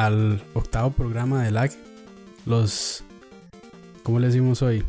[0.00, 1.72] al octavo programa de LAG.
[2.46, 3.04] Los.
[4.02, 4.84] ¿Cómo le decimos hoy?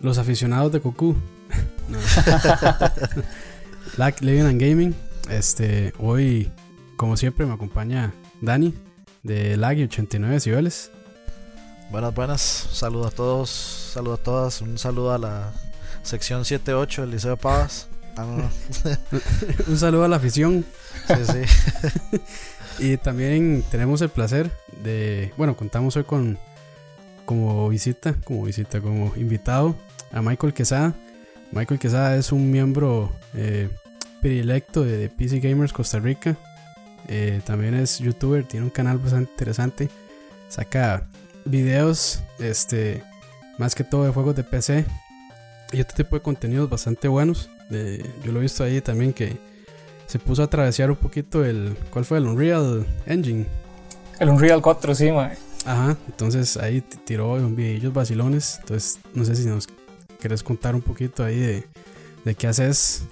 [0.00, 0.80] Los aficionados de.
[0.80, 1.98] No.
[3.96, 4.94] LAG Living and Gaming.
[5.28, 6.52] Este, hoy,
[6.96, 8.74] como siempre, me acompaña Dani
[9.24, 10.92] de LAG 89 decibeles.
[11.90, 12.40] Buenas, buenas.
[12.40, 14.60] Saludos a todos, saludos a todas.
[14.60, 15.52] Un saludo a la
[16.02, 17.88] sección 7-8 del Liceo Pavas.
[18.16, 18.50] Ah, no.
[19.66, 20.64] Un saludo a la afición.
[21.08, 22.20] Sí, sí.
[22.78, 24.50] Y también tenemos el placer
[24.82, 26.38] de, bueno, contamos hoy con
[27.24, 29.74] como visita, como visita, como invitado
[30.12, 30.94] a Michael Quesada.
[31.52, 33.68] Michael Quesada es un miembro eh,
[34.22, 36.36] de, PC Gamers Costa Rica.
[37.08, 39.88] Eh, también es youtuber, tiene un canal bastante interesante.
[40.48, 41.06] Saca
[41.44, 43.02] videos, este,
[43.58, 44.84] más que todo de juegos de PC
[45.72, 47.50] y otro tipo de contenidos bastante buenos.
[47.70, 49.36] De- yo lo he visto ahí también que
[50.06, 51.76] se puso a travesear un poquito el.
[51.90, 52.18] ¿Cuál fue?
[52.18, 53.46] El Unreal Engine.
[54.18, 55.36] El Unreal 4, sí, mae.
[55.64, 58.58] Ajá, entonces ahí tiró un videillos vacilones.
[58.60, 59.66] Entonces, no sé si nos
[60.20, 61.64] querés contar un poquito ahí de,
[62.24, 63.02] de qué haces.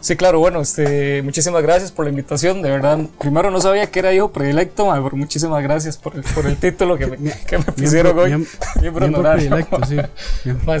[0.00, 2.98] Sí, claro, bueno, este, muchísimas gracias por la invitación, de verdad.
[3.20, 6.56] Primero no sabía que era hijo predilecto, mae, pero muchísimas gracias por el, por el
[6.56, 8.30] título que me, que me pusieron hoy.
[8.32, 8.48] Miem-
[8.80, 9.48] Miembro miembro honorario.
[9.50, 9.96] predilecto, sí.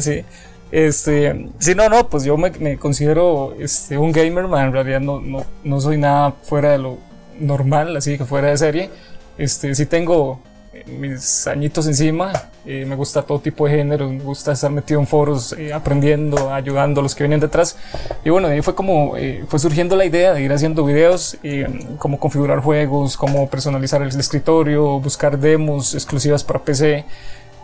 [0.00, 0.24] Sí.
[0.72, 5.00] Este, sí, no, no, pues yo me, me considero este, un gamer, mae, en realidad
[5.00, 6.98] no, no, no soy nada fuera de lo
[7.38, 8.90] normal, así que fuera de serie.
[9.36, 10.40] Este, sí tengo
[10.86, 12.32] mis añitos encima,
[12.64, 16.52] eh, me gusta todo tipo de géneros, me gusta estar metido en foros, eh, aprendiendo,
[16.52, 17.76] ayudando a los que vienen detrás.
[18.24, 21.66] Y bueno, ahí fue como, eh, fue surgiendo la idea de ir haciendo videos, eh,
[21.98, 27.04] cómo configurar juegos, cómo personalizar el escritorio, buscar demos exclusivas para PC.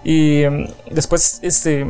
[0.05, 1.87] Y em, después, este,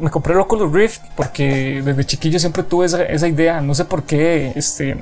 [0.00, 3.84] me compré el Oculus Rift porque desde chiquillo siempre tuve esa, esa idea, no sé
[3.84, 4.96] por qué, este,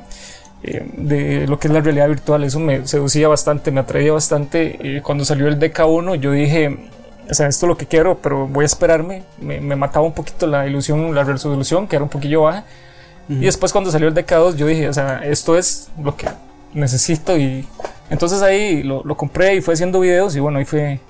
[0.63, 4.79] eh, de lo que es la realidad virtual, eso me seducía bastante, me atraía bastante.
[4.97, 6.91] Eh, cuando salió el DK1 yo dije,
[7.29, 10.13] o sea, esto es lo que quiero, pero voy a esperarme, me, me mataba un
[10.13, 12.65] poquito la ilusión, la resolución, que era un poquillo baja.
[13.29, 16.27] Y después cuando salió el DK2 yo dije, o sea, esto es lo que
[16.75, 17.67] necesito y
[18.11, 21.01] entonces ahí lo, lo compré y fue haciendo videos y bueno, ahí fue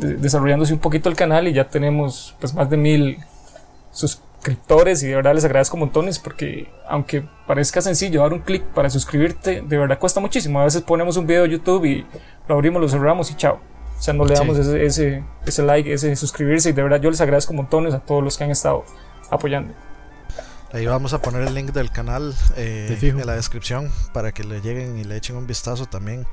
[0.00, 3.18] de- desarrollándose un poquito el canal y ya tenemos pues más de mil
[3.92, 8.90] suscriptores y de verdad les agradezco montones porque aunque parezca sencillo dar un clic para
[8.90, 10.60] suscribirte, de verdad cuesta muchísimo.
[10.60, 12.06] A veces ponemos un video de YouTube y
[12.48, 13.60] lo abrimos, lo cerramos y chao.
[13.98, 14.40] O sea, no le Sí.
[14.42, 18.00] damos ese, ese, ese like, ese suscribirse y de verdad yo les agradezco montones a
[18.00, 18.84] todos los que han estado
[19.30, 19.74] apoyando.
[20.72, 24.60] Ahí vamos a poner el link del canal eh, en la descripción para que le
[24.60, 26.26] lleguen y le echen un vistazo también.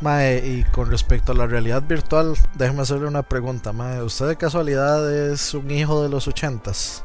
[0.00, 3.72] Mae, y con respecto a la realidad virtual, déjeme hacerle una pregunta.
[3.72, 7.04] Mae, ¿usted de casualidad es un hijo de los ochentas?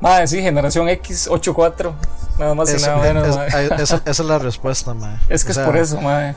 [0.00, 1.94] Madre, sí, generación X 84,
[2.36, 3.28] nada más y nada menos.
[3.28, 3.66] es- mae.
[3.80, 5.16] esa, esa es la respuesta, mae.
[5.28, 6.34] Es que O sea, es por eso, madre.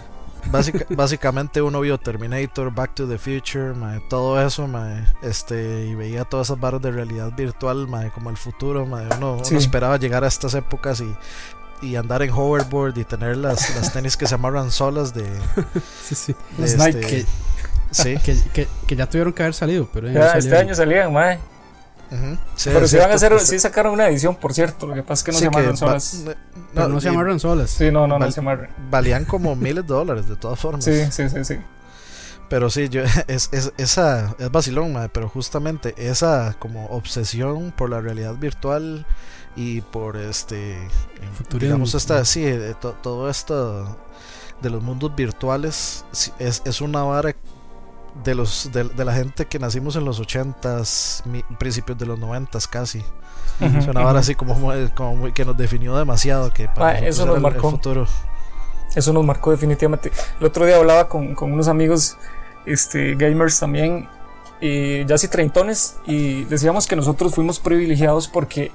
[0.51, 5.95] Básica- básicamente uno vio Terminator, Back to the Future, mae, todo eso, mae, este, y
[5.95, 9.07] veía todas esas barras de realidad virtual, mae, como el futuro, mae.
[9.17, 11.15] Uno, esperaba llegar a estas épocas y,
[11.85, 15.23] y andar en hoverboard y tener las, las tenis que se amarran solas de,
[16.03, 16.35] Sí, sí.
[16.57, 17.25] de Los este-
[17.91, 21.13] sí, Que, que, que ya tuvieron que haber salido, pero ya este año salían,
[22.11, 24.87] ujú, sí, Pero si van a hacer, pues, sí sacaron una edición, por cierto.
[24.87, 26.23] Lo que pasa es que no sí se va- solas.
[26.73, 27.69] Pero no se amarran solas.
[27.71, 28.69] Sí, no, no, no se amarran.
[28.89, 30.83] Valían como miles de dólares de todas formas.
[30.85, 31.57] Sí, sí, sí, sí.
[32.49, 38.01] Pero sí, yo, es, es, esa es vacilón, pero justamente esa como obsesión por la
[38.01, 39.05] realidad virtual
[39.55, 40.77] y por este,
[41.37, 41.59] Futurismo.
[41.59, 43.97] digamos, esta, sí, de to- todo esto
[44.61, 46.05] de los mundos virtuales
[46.39, 47.35] es, es una vara
[48.23, 52.19] de los de, de la gente que nacimos en los 80s, mi- principios de los
[52.19, 53.03] 90s casi.
[53.59, 54.17] Una vara ujú.
[54.19, 57.37] así como, muy- como muy- que nos definió demasiado, que para Ah, eso nos el-
[57.37, 57.71] el marcó.
[57.71, 58.07] futuro.
[58.95, 60.11] Eso nos marcó definitivamente.
[60.39, 62.17] El otro día hablaba con, con unos amigos
[62.65, 64.07] este, gamers también,
[64.61, 68.71] y ya así treintones, y decíamos que nosotros fuimos privilegiados porque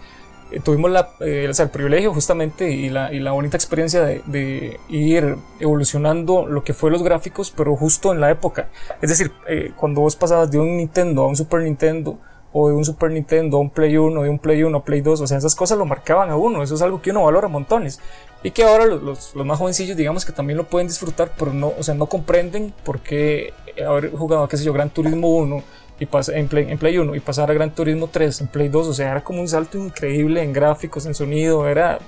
[0.59, 4.23] tuvimos la, eh, o sea, el privilegio justamente y la, y la bonita experiencia de,
[4.27, 8.69] de ir evolucionando lo que fue los gráficos, pero justo en la época.
[9.01, 12.19] Es decir, eh, cuando vos pasabas de un Nintendo a un Super Nintendo,
[12.53, 15.01] o de un Super Nintendo a un Play 1, de un Play 1 a Play
[15.03, 17.47] 2, o sea, esas cosas lo marcaban a uno, eso es algo que uno valora
[17.47, 18.01] montones.
[18.43, 21.53] Y que ahora los, los, los más jovencillos, digamos que también lo pueden disfrutar, pero
[21.53, 23.53] no, o sea, no comprenden por qué
[23.87, 25.63] haber jugado, qué sé yo, Gran Turismo 1
[26.01, 28.69] y pas- en, Play, en Play 1 y pasar a Gran Turismo 3 en Play
[28.69, 31.99] 2, o sea, era como un salto increíble en gráficos, en sonido, era,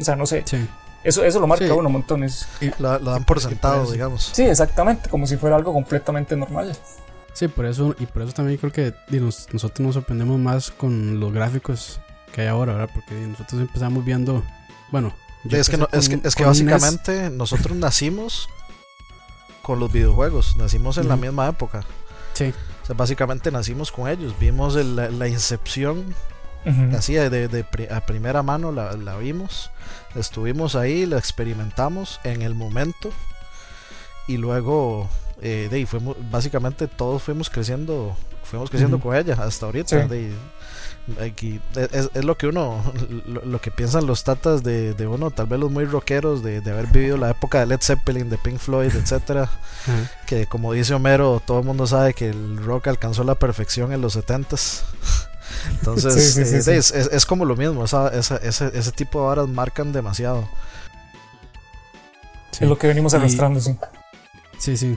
[0.00, 0.58] o sea, no sé, Sí.
[1.02, 1.70] eso, eso lo marca Sí.
[1.72, 2.46] uno montones.
[2.78, 4.30] Lo, lo dan por Y por sentado, digamos.
[4.32, 6.76] Sí, exactamente, como si fuera algo completamente normal.
[7.32, 11.18] Sí, por eso, y por eso también creo que nos- nosotros nos sorprendemos más con
[11.20, 12.00] los gráficos
[12.32, 12.90] que hay ahora, ¿verdad?
[12.92, 14.42] Porque nosotros empezamos viendo,
[14.90, 15.14] bueno,
[15.50, 18.48] es, que es que, es que básicamente nosotros nacimos
[19.62, 21.84] con los videojuegos, nacimos en la misma época.
[22.34, 22.52] Sí.
[22.88, 26.14] Sea, básicamente nacimos con ellos, vimos la, incepción
[26.96, 29.70] así de, a primera mano la, la, vimos,
[30.14, 33.10] estuvimos ahí, la experimentamos en el momento
[34.26, 35.08] y luego
[35.40, 40.08] eh, de, fuimos, básicamente todos fuimos creciendo, fuimos creciendo con ella hasta ahorita.
[41.20, 42.82] Aquí, es, lo que uno,
[43.26, 47.16] lo, que piensan los tatas de, uno, tal vez los muy rockeros, de, haber vivido
[47.16, 49.50] la época de Led Zeppelin, de Pink Floyd, etcétera.
[50.26, 54.00] Que como dice Homero, todo el mundo sabe que el rock alcanzó la perfección en
[54.00, 54.82] los 70s.
[55.70, 56.76] Entonces, eh,
[57.12, 60.48] es, como lo mismo, esa, ese, ese tipo de horas marcan demasiado.
[62.60, 63.76] Es lo que venimos arrastrando, sí.
[64.58, 64.96] Sí, sí.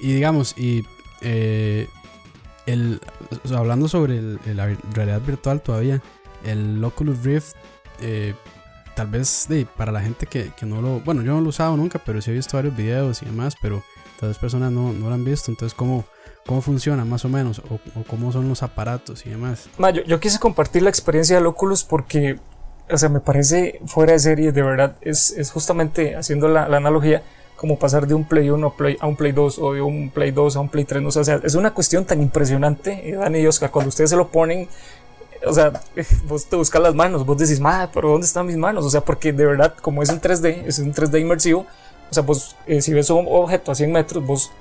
[0.00, 0.84] Y digamos, y
[1.20, 1.88] eh,
[2.68, 3.00] el,
[3.56, 4.20] hablando sobre
[4.54, 6.02] la realidad virtual todavía,
[6.44, 7.54] el Oculus Rift,
[8.00, 8.34] eh,
[8.94, 11.00] tal vez de, para la gente que, no lo...
[11.00, 13.54] Bueno, yo no lo he usado nunca, pero sí he visto varios videos y demás,
[13.60, 13.82] pero
[14.20, 15.50] tal vez personas no, lo han visto.
[15.50, 16.04] Entonces, ¿cómo,
[16.46, 17.60] cómo funciona más o menos?
[17.70, 19.68] O, cómo son los aparatos y demás.
[20.06, 22.38] yo, quise compartir la experiencia del Oculus porque,
[22.90, 24.96] o sea, me parece fuera de serie, de verdad.
[25.00, 27.22] Es, es justamente haciendo la, la analogía
[27.58, 30.56] como pasar de un Play 1 a un Play 2 o de un Play 2
[30.56, 31.04] a un Play 3.
[31.04, 34.28] O sea, es una cuestión tan impresionante, eh, Dani y Oscar, cuando ustedes se lo
[34.28, 34.68] ponen,
[35.44, 35.72] o sea,
[36.28, 38.84] vos te buscas las manos, vos decís, madre, pero ¿dónde están mis manos?
[38.84, 41.66] O sea, porque de verdad, como es en 3D, es un 3D inmersivo,
[42.10, 44.52] o sea, vos, eh, si ves un objeto a 100 metros, vos,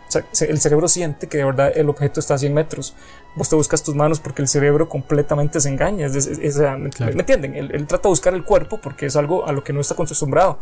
[0.41, 2.95] el cerebro siente que de verdad el objeto está a 100 metros.
[3.37, 6.07] Vos te buscas tus manos porque el cerebro completamente se engaña.
[6.09, 7.53] ¿me, entienden?
[7.53, 10.57] Él, trata de buscar el cuerpo porque es algo a lo que no está acostumbrado.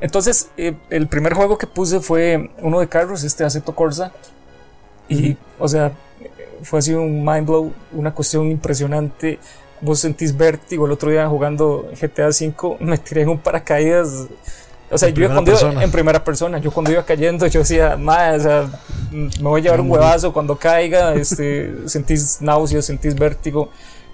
[0.00, 4.12] Entonces, eh, el primer juego que puse fue uno de carros, este Aceto Corsa.
[5.08, 5.92] Y, o sea,
[6.62, 9.38] fue así un mind blow, una cuestión impresionante.
[9.80, 10.86] Vos sentís vértigo.
[10.86, 14.26] El otro día jugando GTA V me tiré en un paracaídas
[14.90, 18.36] o sea, yo cuando iba en primera persona, yo cuando iba cayendo, yo decía, madre,
[18.36, 18.70] o sea,
[19.10, 23.70] me voy a llevar un huevazo cuando caiga, este, sentís náuseas, sentís vértigo.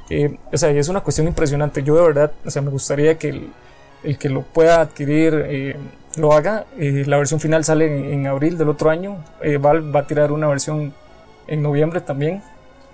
[0.08, 1.82] Eh, o sea, y es una cuestión impresionante.
[1.82, 3.52] Yo de verdad, o sea, me gustaría que el,
[4.02, 5.76] el que lo pueda adquirir eh,
[6.16, 6.66] lo haga.
[6.78, 9.24] Eh, la versión final sale en, abril del otro año.
[9.60, 10.92] Valve va a tirar una versión
[11.46, 12.42] en noviembre también.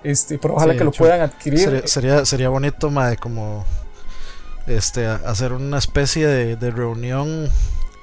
[0.05, 1.61] Este, pero ojalá que lo puedan adquirir.
[1.61, 3.65] Sería, sería, sería bonito, madre, como
[4.67, 7.49] este, hacer una especie de, reunión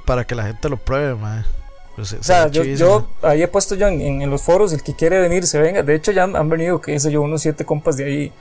[0.06, 1.16] para que la gente lo pruebe,
[1.96, 5.46] pues, o sea, yo, ahí he puesto yo en, los foros, el que quiere venir
[5.46, 5.84] se venga.
[5.84, 8.32] De hecho, ya han, venido, qué sé yo, unos siete compas de ahí.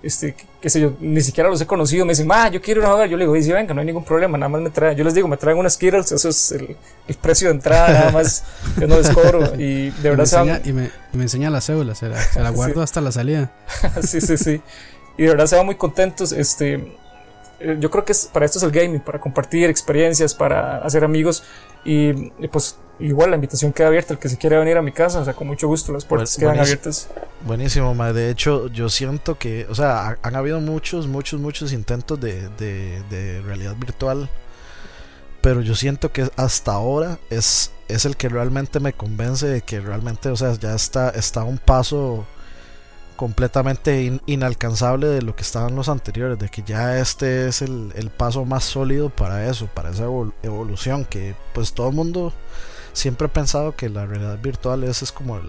[0.00, 2.04] Este, qué sé yo, ni siquiera los he conocido.
[2.04, 4.36] Me dicen, ah, yo quiero una Yo le digo, si venga, no hay ningún problema,
[4.36, 4.96] nada más me traen.
[4.96, 6.76] Yo les digo, me traen unas Skittles, eso es el,
[7.20, 8.44] precio de entrada, nada más.
[8.78, 9.54] yo no les cobro.
[9.58, 13.00] Y de verdad y me, enseña, y me, enseña la cédula, se la, guardo hasta
[13.00, 13.52] la salida.
[14.02, 14.60] sí, sí, sí.
[15.16, 16.32] Y de verdad se van muy contentos.
[16.32, 16.94] Este,
[17.60, 21.42] yo creo que es, para esto es el gaming, para compartir experiencias, para hacer amigos
[21.84, 22.12] y,
[22.52, 25.24] pues igual la invitación queda abierta, el que se quiera venir a mi casa, o
[25.24, 27.08] sea, con mucho gusto, las puertas quedan abiertas.
[27.44, 28.12] Buenísimo, ma.
[28.12, 33.02] de hecho yo siento que, o sea, han habido muchos, muchos, muchos intentos de, de,
[33.10, 34.28] de realidad virtual,
[35.40, 39.80] pero yo siento que hasta ahora es, es el que realmente me convence de que
[39.80, 42.26] realmente, o sea, ya está, está un paso
[43.18, 48.44] completamente inalcanzable de lo que estaban los anteriores, de que ya este es el, paso
[48.44, 50.04] más sólido para eso, para esa
[50.44, 52.32] evolución, que pues todo el mundo
[52.92, 55.42] siempre ha pensado que la realidad virtual es, es como el,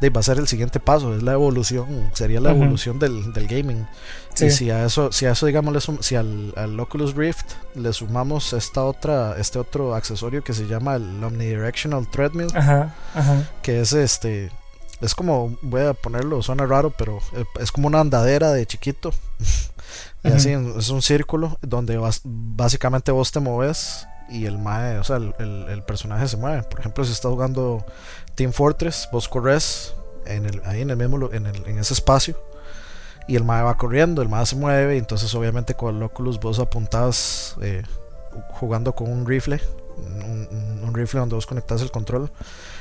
[0.00, 3.88] de, va a ser el siguiente paso, es la evolución, sería la evolución del, gaming.
[4.38, 8.52] Y si a eso, si a eso digamos, si al, al, Oculus Rift le sumamos
[8.52, 12.48] esta otra, este otro accesorio que se llama el Omnidirectional Treadmill,
[13.62, 14.50] que es este
[15.00, 19.12] es como, voy a ponerlo, suena raro, pero eh, es como una andadera de chiquito.
[20.24, 25.16] y así es un círculo donde básicamente vos te mueves y el mae, o sea,
[25.16, 26.62] el, personaje se mueve.
[26.64, 27.84] Por ejemplo, si estás jugando
[28.34, 29.94] Team Fortress, vos corres
[30.26, 32.36] en el, ahí en el mismo en, el, en ese espacio
[33.28, 36.40] y el mae va corriendo, el mae se mueve, y entonces obviamente con el Oculus
[36.40, 37.82] vos apuntás eh,
[38.52, 39.60] jugando con un rifle,
[39.98, 40.48] un,
[40.82, 42.30] un, rifle donde vos conectas el control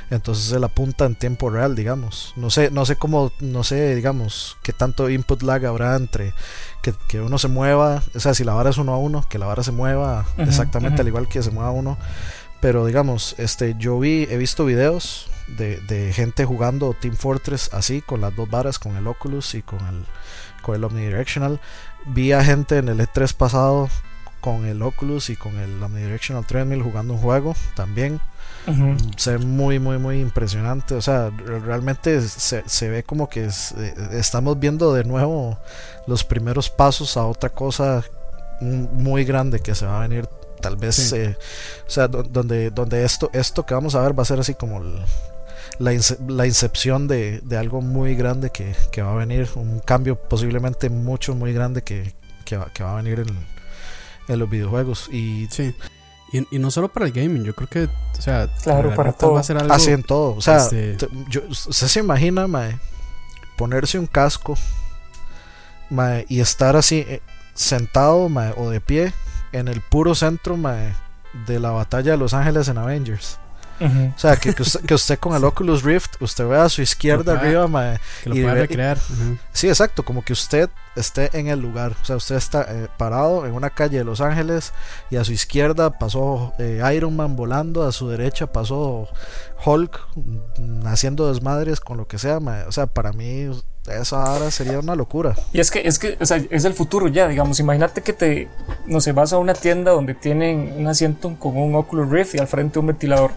[0.09, 2.33] entonces él apunta en tiempo real, digamos.
[2.37, 6.33] No sé, no sé cómo, no sé, digamos, qué tanto input lag habrá entre
[6.81, 9.45] que, uno se mueva, o sea, si la vara es uno a uno, que la
[9.45, 11.97] vara se mueva exactamente al igual que se mueva uno.
[12.61, 18.01] Pero digamos, este, yo vi, he visto videos de, de gente jugando Team Fortress así,
[18.01, 20.05] con las dos varas, con el Oculus y con el,
[20.61, 21.59] con el Omnidirectional.
[22.05, 23.89] Vi a gente en el E3 pasado
[24.41, 28.19] con el Oculus y con el Omnidirectional Treadmill jugando un juego también.
[29.15, 30.95] Se ve muy, muy, muy impresionante.
[30.95, 35.57] O sea, realmente se, ve como que eh, estamos viendo de nuevo
[36.05, 38.03] los primeros pasos a otra cosa
[38.59, 40.27] muy grande que se va a venir
[40.61, 41.37] Tal vez, eh,
[41.85, 44.81] o sea, donde, donde esto, esto que vamos a ver va a ser así como
[45.79, 45.91] la,
[46.27, 50.89] la, incepción de, de, algo muy grande que, que, va a venir, un cambio posiblemente
[50.89, 52.13] mucho, muy grande que,
[52.43, 53.27] que, va, que va a venir en,
[54.27, 55.09] en, los videojuegos.
[55.11, 55.73] Y, sí.
[56.31, 59.33] Y, y, no solo para el gaming, yo creo que, o sea, claro, para todo.
[59.33, 60.35] Va a ser algo, Así en todo.
[60.35, 60.97] O sea, este...
[61.29, 62.77] yo, usted se imagina, mae,
[63.57, 64.57] ponerse un casco
[65.89, 67.21] mae, y estar así eh,
[67.53, 69.13] sentado mae, o de pie
[69.53, 70.57] en el puro centro
[71.47, 73.39] de la batalla de Los Ángeles en Avengers.
[73.79, 77.99] O sea, que, que, usted, con el Oculus Rift, usted ve a su izquierda arriba,
[78.23, 78.97] que lo pueda recrear.
[79.53, 81.93] Sí, exacto, como que usted esté en el lugar.
[82.01, 84.73] O sea, usted está eh, parado en una calle de Los Ángeles
[85.09, 89.07] y a su izquierda pasó eh, Iron Man volando, a su derecha pasó
[89.63, 92.39] Hulk mm, haciendo desmadres con lo que sea.
[92.67, 93.49] O sea, para mí
[93.87, 95.35] eso ahora sería una locura.
[95.53, 97.59] Y es que, es que, o sea, es el futuro ya, digamos.
[97.59, 98.47] Imagínate que te,
[98.85, 102.39] no sé, vas a una tienda donde tienen un asiento con un Oculus Rift y
[102.39, 103.31] al frente un ventilador.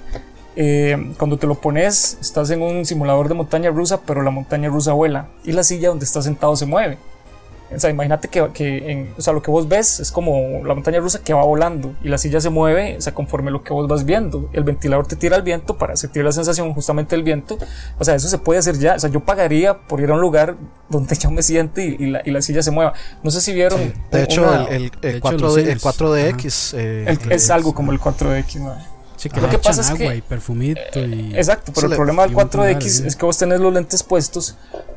[0.57, 4.69] Eh, cuando te lo pones, estás en un simulador de montaña rusa, pero la montaña
[4.69, 6.99] rusa vuela y la silla donde estás sentado se mueve.
[7.75, 10.75] O sea, imagínate que, que en, o sea, lo que vos ves es como la
[10.75, 13.73] montaña rusa que va volando y la silla se mueve, o sea, conforme lo que
[13.73, 14.50] vos vas viendo.
[14.52, 17.59] El ventilador te tira el viento para sentir la sensación justamente del viento.
[17.99, 18.95] O sea, eso se puede hacer ya.
[18.95, 20.57] O sea, yo pagaría por ir a un lugar
[20.88, 22.92] donde yo me siente y, la, y la, silla se mueva.
[23.23, 23.92] No sé si vieron.
[24.11, 28.89] De hecho, el, el, 4D, el 4DX eh, es algo como el 4DX, ¿no?
[29.20, 30.16] Sí, que lo que pasa es que.
[30.16, 31.34] Y perfumito y...
[31.36, 34.56] Exacto, pero el problema del 4DX es que vos tenés los lentes puestos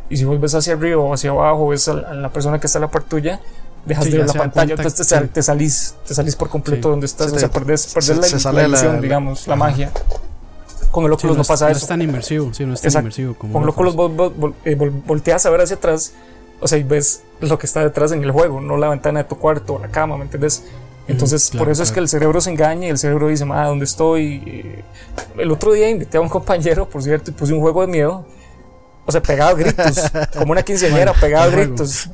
[0.10, 2.80] y si vos ves hacia arriba o hacia abajo, ves a la persona que está
[2.80, 3.42] a la par tuya,
[3.86, 7.38] dejas de ver la pantalla, entonces te, salís, te salís por completo donde estás, o
[7.38, 7.94] sea, perdés,
[8.46, 9.92] la, ilusión, digamos, la, magia.
[10.90, 11.80] Con el Oculus no, pasa eso.
[11.80, 14.32] No es tan inmersivo, sí, no es tan inmersivo como Con el Oculus vos,
[14.64, 14.76] eh,
[15.06, 16.14] volteas a ver hacia atrás,
[16.62, 19.26] o sea, y ves lo que está detrás en el juego, no la ventana de
[19.28, 20.64] tu cuarto o la cama, ¿me entiendes?
[21.08, 23.86] Entonces, por eso es que el cerebro se engaña y el cerebro dice, ah, ¿dónde
[23.86, 24.84] estoy?
[25.38, 28.26] El otro día invité a un compañero, por cierto, y puse un juego de miedo.
[29.06, 30.02] O sea, pegado gritos,
[30.38, 32.10] como una quinceañera, pegado gritos.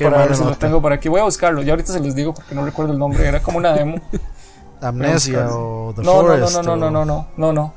[0.00, 1.08] para ver si lo tengo por aquí.
[1.08, 3.58] Voy a buscarlo, ya ahorita se los digo porque no recuerdo el nombre, era como
[3.58, 4.00] una demo.
[4.80, 6.54] Amnesia o The no, Forest.
[6.54, 7.74] No, no, no, no, no, no, no, no.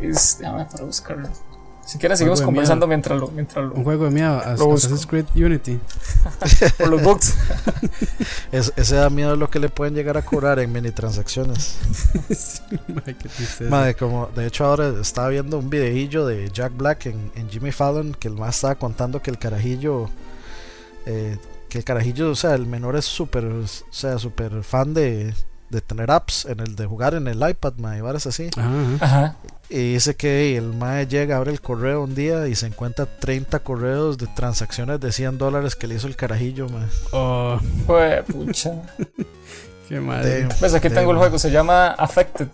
[0.00, 1.28] Es, déjame para buscarlo.
[1.84, 3.74] Si quieres, seguimos conversando mientras lo, mientras lo.
[3.74, 5.80] Un juego de miedo, Assassin's Creed Unity.
[6.78, 7.34] Por los bugs.
[8.52, 11.78] ese da miedo lo que le pueden llegar a cobrar en mini transacciones.
[13.68, 17.72] Madre, como, de hecho, ahora estaba viendo un videillo de Jack Black en, en Jimmy
[17.72, 20.08] Fallon que el más estaba contando que el carajillo.
[21.06, 21.36] Eh,
[21.68, 25.34] que el carajillo, o sea, el menor es súper, o sea, súper fan de,
[25.72, 28.50] de tener apps en el de jugar en el iPad, mae, y así.
[29.00, 29.36] Ajá.
[29.68, 33.60] Y dice que el mae llega, abre el correo un día y se encuentra 30
[33.60, 36.86] correos de transacciones de 100 dólares que le hizo el carajillo, mae.
[37.12, 38.74] Oh, fue pucha.
[39.88, 40.48] Qué madre.
[40.60, 42.48] Pues aquí tengo el juego, se llama Affected.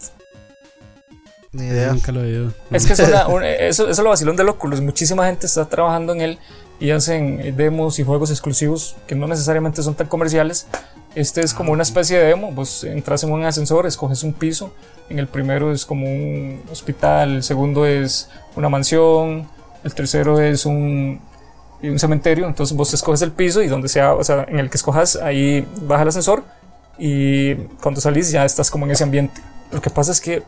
[1.53, 1.93] Ni idea.
[1.93, 2.53] Nunca lo he oído.
[2.71, 4.81] Es que es eso, eso es lo vacilón de Oculus.
[4.81, 6.39] Muchísima gente está trabajando en él
[6.79, 10.67] y hacen demos y juegos exclusivos que no necesariamente son tan comerciales,
[11.15, 14.73] este es como una especie de demo, vos entras en un ascensor, escoges un piso,
[15.09, 19.49] en el primero es como un hospital, el segundo es una mansión,
[19.85, 21.21] el tercero es un,
[21.83, 24.77] un cementerio, entonces vos escoges el piso y donde sea, o sea, en el que
[24.77, 26.45] escojas, ahí baja el ascensor
[26.99, 29.41] y cuando salís ya estás como en ese ambiente.
[29.71, 30.43] Lo que pasa es que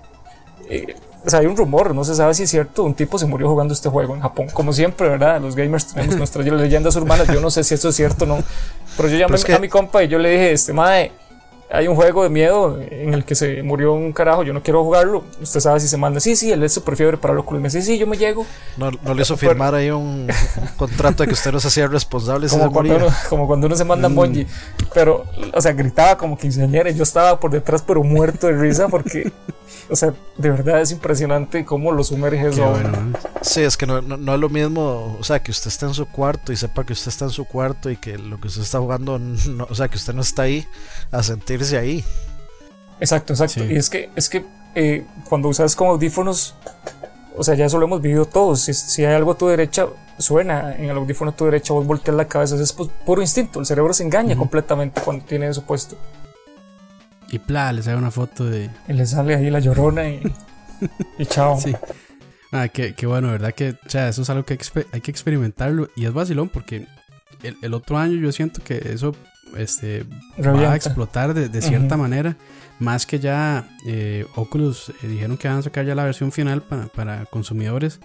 [0.68, 3.26] eh, o sea, hay un rumor, no se sabe si es cierto, un tipo se
[3.26, 4.48] murió jugando este juego en Japón.
[4.52, 5.40] Como siempre, ¿verdad?
[5.40, 8.38] Los gamers tenemos nuestras leyendas urbanas, yo no sé si eso es cierto o no.
[8.96, 11.12] Pero yo llamé a mi compa y yo le dije, este madre,
[11.72, 14.82] hay un juego de miedo en el que se murió un carajo, yo no quiero
[14.82, 15.24] jugarlo.
[15.40, 17.68] Usted sabe si se manda, sí, sí, él es super fiebre para lo Y me
[17.68, 18.44] dice, sí, yo me llego.
[18.76, 20.28] No, no le hizo firmar ahí un,
[20.76, 22.48] contrato de que usted no se hacía responsable.
[22.48, 24.46] Como, cuando uno, como cuando uno se manda mm.
[24.92, 25.24] Pero,
[25.54, 29.30] o sea, gritaba como quinceañera y yo estaba por detrás, pero muerto de risa porque
[29.88, 32.74] o sea, de verdad es impresionante cómo lo sumerge eso.
[33.42, 36.06] Sí, es que no, no, es lo mismo, o sea, que usted está en su
[36.06, 38.78] cuarto y sepa que usted está en su cuarto y que lo que usted está
[38.78, 40.66] jugando, no, o sea, que usted no está ahí
[41.10, 41.22] a
[41.64, 42.04] sentirse ahí.
[43.00, 43.64] Exacto, exacto.
[43.64, 46.54] Y es que, es que eh, cuando usas como audífonos,
[47.36, 48.62] o sea, ya eso lo hemos vivido todos.
[48.62, 49.86] Si, si, hay algo a tu derecha,
[50.18, 53.60] suena en el audífono a tu derecha, vos volteas la cabeza, es puro instinto.
[53.60, 55.96] El cerebro se engaña completamente cuando tiene eso puesto.
[57.30, 58.70] Y pla, le sale una foto de.
[58.88, 60.20] Y le sale ahí la llorona y.
[61.18, 61.58] y chao.
[61.60, 61.74] Sí.
[62.52, 63.52] Ah, qué, qué, bueno, ¿verdad?
[63.52, 64.58] Que, o sea, eso es algo que
[64.92, 65.88] hay que experimentarlo.
[65.94, 66.88] Y es vacilón porque
[67.44, 69.14] el, el otro año yo siento que eso
[69.56, 70.04] este,
[70.38, 72.36] va a explotar de, de cierta manera.
[72.78, 76.62] Más que ya eh, Oculus eh, dijeron que van a sacar ya la versión final
[76.62, 78.00] para, para consumidores.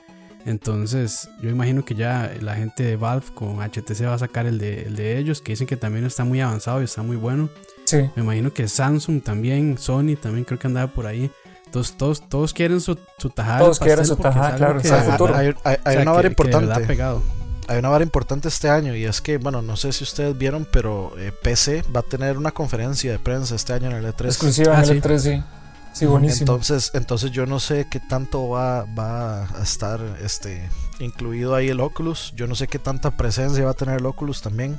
[0.46, 4.60] Entonces, yo imagino que ya la gente de Valve con HTC va a sacar el
[4.60, 7.50] de, el de ellos, que dicen que también está muy avanzado y está muy bueno.
[7.86, 7.98] Sí.
[8.16, 11.32] Me imagino que Samsung también, Sony también creo que andaba por ahí.
[11.66, 13.60] Entonces todos, todos quieren su, su tajada.
[13.60, 14.88] Todos quieren su tajada, claro, que-
[15.36, 16.84] Hay, hay- hay- hay o sea, una vara que- que de verdad importante.
[16.84, 17.24] ha pegado.
[17.68, 20.68] Hay una vara importante este año y es que, bueno, no sé si ustedes vieron,
[20.72, 24.26] pero eh, PC va a tener una conferencia de prensa este año en el E3.
[24.26, 24.92] Exclusiva Ah, en sí.
[24.92, 25.44] el E3, sí.
[25.94, 26.42] Sí, buenísimo.
[26.42, 30.70] Entonces, entonces yo no sé qué tanto va, va a estar este
[31.00, 32.34] incluido ahí el Oculus.
[32.36, 34.78] Yo no sé qué tanta presencia va a tener el Oculus también.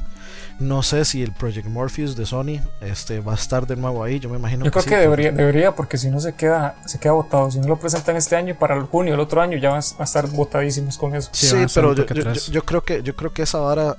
[0.59, 4.19] No sé si el Project Morpheus de Sony este va a estar de nuevo ahí.
[4.21, 6.99] Yo me imagino Yo creo sí, que debería, debería, porque si no se queda, se
[6.99, 7.51] queda votado.
[7.51, 10.03] Si no lo presentan este año, para el junio del otro año ya van a
[10.05, 11.29] estar votadísimos con eso.
[11.33, 13.97] Sí, pero yo, yo- yo- yo creo que yo creo que esa vara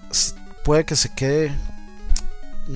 [0.63, 1.51] puede que se quede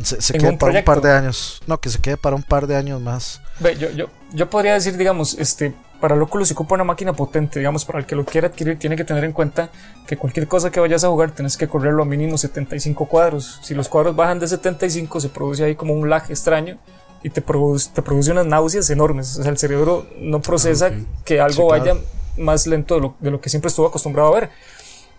[0.04, 1.62] se, quede un para un par de años.
[1.68, 3.42] No, que se quede para un par de años más.
[3.60, 7.14] Ve, yo, yo, yo podría decir, digamos, este, para el Oculus si ocupa una máquina
[7.14, 9.70] potente, digamos, para el que lo quiera adquirir, tiene que tener en cuenta
[10.08, 13.60] que cualquier cosa que vayas a jugar tienes que correrlo a mínimo 75 cuadros.
[13.64, 16.78] Si los cuadros bajan de 75, se produce ahí como un lag extraño
[17.24, 19.38] y te produce, te produce unas náuseas enormes.
[19.38, 20.94] O sea, el cerebro no procesa ok.
[21.24, 21.96] que algo vaya
[22.38, 24.50] más lento de lo, de lo que siempre estuvo acostumbrado a ver.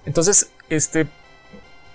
[0.05, 1.07] Entonces, este,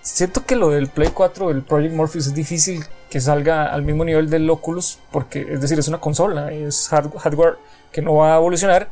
[0.01, 4.05] siento que lo del Play 4, el Project Morpheus, es difícil que salga al mismo
[4.05, 7.57] nivel del Oculus, porque es decir, es una consola, es hard- hardware
[7.91, 8.89] que no va a evolucionar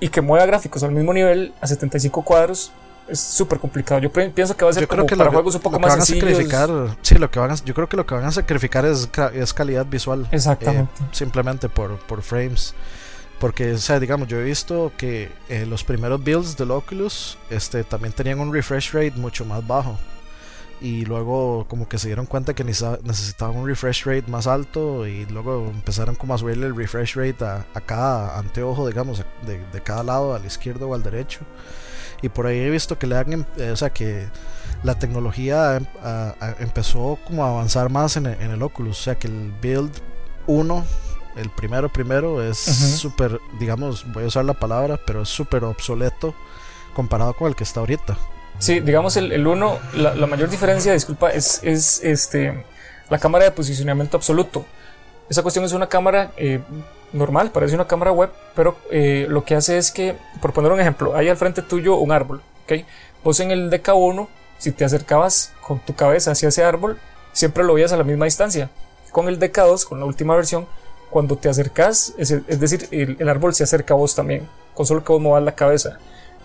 [0.00, 2.72] y que mueva gráficos al mismo nivel a 75 cuadros.
[3.08, 4.00] Es súper complicado.
[4.00, 5.80] Yo pienso que va a ser Yo creo como que para lo, juegos un poco
[5.80, 6.28] más sencillos.
[6.30, 6.70] sacrificar,
[7.02, 9.52] sí, lo que van a, yo creo que lo que van a sacrificar es, es
[9.52, 10.28] calidad visual.
[10.30, 10.92] Exactamente.
[11.02, 12.74] eh, simplemente por, por frames.
[13.40, 17.82] Porque, o sea, digamos, yo he visto que eh, los primeros builds del Oculus este,
[17.84, 19.98] también tenían un refresh rate mucho más bajo.
[20.82, 25.06] Y luego como que se dieron cuenta que necesita- necesitaban un refresh rate más alto
[25.06, 29.62] y luego empezaron como a subirle el refresh rate a, a cada anteojo, digamos, de,
[29.72, 31.40] de cada lado, al izquierdo o al derecho.
[32.22, 34.26] Y por ahí he visto que le han, em- eh, o sea, que
[34.82, 38.98] la tecnología em- a- a- empezó como a avanzar más en el, en el Oculus.
[39.00, 39.92] O sea, que el build
[40.46, 40.84] 1,
[41.36, 42.96] el primero primero, es Ujú.
[42.96, 46.34] súper, digamos, voy a usar la palabra, pero es súper obsoleto
[46.94, 48.16] comparado con el que está ahorita.
[48.60, 52.62] Sí, digamos el, el uno, la, la mayor diferencia, disculpa, es, es este,
[53.08, 54.66] la cámara de posicionamiento absoluto.
[55.30, 56.60] Esa cuestión es una cámara eh,
[57.14, 60.78] normal, parece una cámara web, pero eh, lo que hace es que, por poner un
[60.78, 62.84] ejemplo, hay al frente tuyo un árbol, ¿ok?
[63.24, 66.98] Vos en el DK1, si te acercabas con tu cabeza hacia ese árbol,
[67.32, 68.68] siempre lo veías a la misma distancia.
[69.10, 70.66] Con el DK2, con la última versión,
[71.08, 74.84] cuando te acercas, es, es decir, el, el árbol se acerca a vos también, con
[74.84, 75.98] solo que vos movas la cabeza.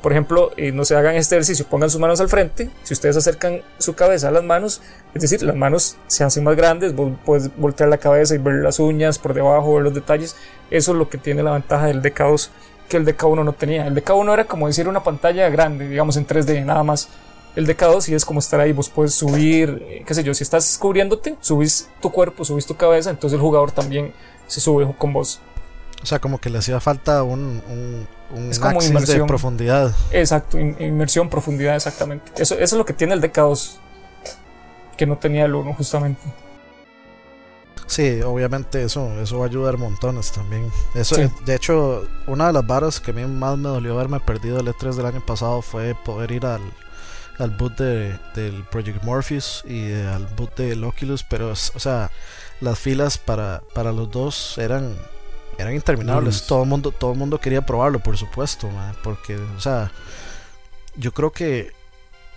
[0.05, 2.69] Por ejemplo, eh, no se hagan este ejercicio, pongan sus manos al frente.
[2.83, 4.83] Si ustedes acercan su cabeza a las manos,
[5.15, 8.53] es decir, las manos se hacen más grandes, vos puedes voltear la cabeza y ver
[8.61, 10.35] las uñas por debajo, ver los detalles.
[10.69, 12.49] Eso es lo que tiene la ventaja del DK2
[12.87, 13.87] que el DK1 no tenía.
[13.87, 17.09] El DK1 era como decir una pantalla grande, digamos en 3D, nada más.
[17.55, 20.43] El DK2 sí es como estar ahí, vos puedes subir, eh, qué sé yo, si
[20.43, 24.13] estás cubriéndote, subís tu cuerpo, subís tu cabeza, entonces el jugador también
[24.45, 25.41] se sube con vos.
[26.03, 29.27] O sea, como que le hacía falta un, un, un Es como axis de inmersión.
[29.27, 29.95] profundidad.
[30.11, 32.31] Exacto, in- inmersión, profundidad, exactamente.
[32.35, 33.77] Eso, eso es lo que tiene el DK2,
[34.97, 36.21] que no tenía el 1 justamente.
[37.87, 40.71] Sí, obviamente eso, eso va a ayudar montones también.
[40.95, 41.29] Eso, Sí.
[41.45, 44.67] De hecho, una de las varas que a mí más me dolió haberme perdido el
[44.67, 46.61] E3 del año pasado fue poder ir al,
[47.37, 52.09] al boot de, del Project Morpheus y eh, al boot del Oculus, pero, o sea,
[52.59, 54.95] las filas para, para los dos eran,
[55.57, 56.45] eran interminables.
[56.47, 58.69] Todo el mundo, todo el mundo quería probarlo, por supuesto,
[59.03, 59.91] porque, o sea,
[60.97, 61.71] yo creo que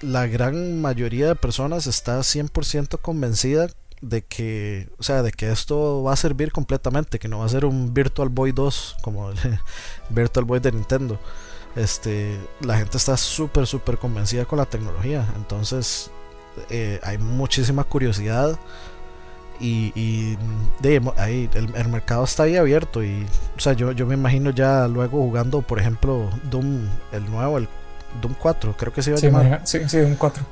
[0.01, 3.69] la gran mayoría de personas está 100% convencida
[4.01, 7.49] de que, o sea, de que esto va a servir completamente, que no va a
[7.49, 9.37] ser un Virtual Boy 2 como el
[10.11, 11.19] Virtual Boy de Nintendo.
[11.77, 16.11] Este, la gente está súper, súper convencida con la tecnología, entonces
[16.71, 18.59] eh, hay muchísima curiosidad
[19.61, 20.37] y, y
[20.81, 24.51] de, ahí, el, el mercado está ahí abierto y, o sea, yo, yo me imagino
[24.51, 27.69] ya luego jugando, por ejemplo, Doom, el nuevo, el
[28.23, 30.43] Doom 4, creo que se iba a Sí, llamar maneja- sí, sí, un 4.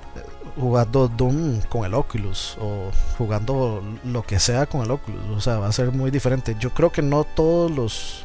[0.58, 5.20] jugando Doom con el Oculus o jugando lo que sea con el Oculus.
[5.36, 6.56] O sea, va a ser muy diferente.
[6.58, 8.24] Yo creo que no todos los.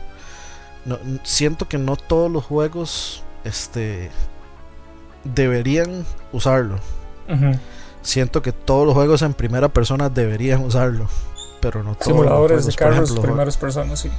[0.86, 4.10] no- siento que no todos los juegos este,
[5.24, 6.76] deberían usarlo.
[7.30, 7.52] Ujú.
[8.02, 11.08] Siento que todos los juegos en primera persona deberían usarlo.
[11.62, 12.76] Pero no todos Simuladores los de juegos.
[12.76, 14.10] carros, por ejemplo, primeras personas, sí.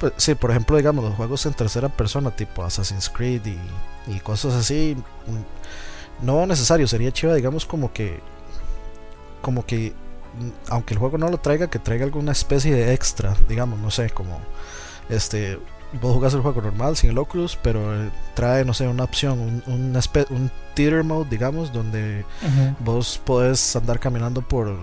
[0.00, 3.58] pues, sí, por ejemplo, digamos, los juegos en tercera persona, tipo Assassin's Creed y,
[4.12, 8.20] y cosas así, mm, no necesario, sería chiva, digamos, como que,
[9.40, 9.92] como que,
[10.40, 13.92] mm, aunque el juego no lo traiga, que traiga alguna especie de extra, digamos, no
[13.92, 14.40] sé, como,
[15.08, 15.60] este,
[16.00, 19.40] vos jugás el juego normal sin el Oculus, pero eh, trae, no sé, una opción,
[19.40, 22.24] un, un, un theater mode, digamos, donde
[22.80, 24.76] vos podés andar caminando por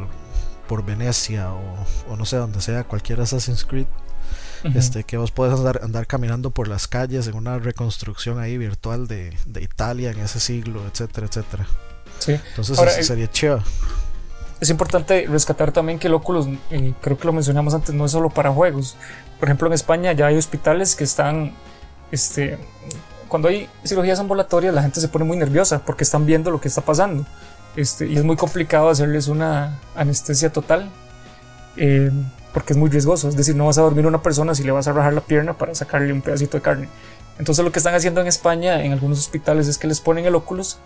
[0.67, 3.87] por Venecia o, no sé, donde sea, cualquier Assassin's Creed,
[4.73, 9.07] este, que vos puedes andar, andar caminando por las calles en una reconstrucción ahí virtual
[9.07, 11.67] de, de Italia en ese siglo, etcétera, etcétera.
[12.17, 12.31] Sí.
[12.49, 13.61] Entonces Ahora, sería chido.
[14.59, 16.47] Es importante rescatar también que el Oculus,
[17.01, 18.95] creo que lo mencionamos antes, no es solo para juegos.
[19.39, 21.53] Por ejemplo, en España ya hay hospitales que están,
[22.11, 22.57] este,
[23.27, 26.69] cuando hay cirugías ambulatorias la gente se pone muy nerviosa porque están viendo lo que
[26.69, 27.25] está pasando.
[27.75, 30.89] Este, y es muy complicado hacerles una anestesia total
[31.75, 32.09] eh,
[32.53, 33.27] porque es muy riesgoso.
[33.27, 35.57] Es decir, no vas a dormir una persona si le vas a rajar la pierna
[35.57, 36.89] para sacarle un pedacito de carne.
[37.37, 40.35] Entonces lo que están haciendo en España en algunos hospitales es que les ponen el
[40.35, 40.77] Oculus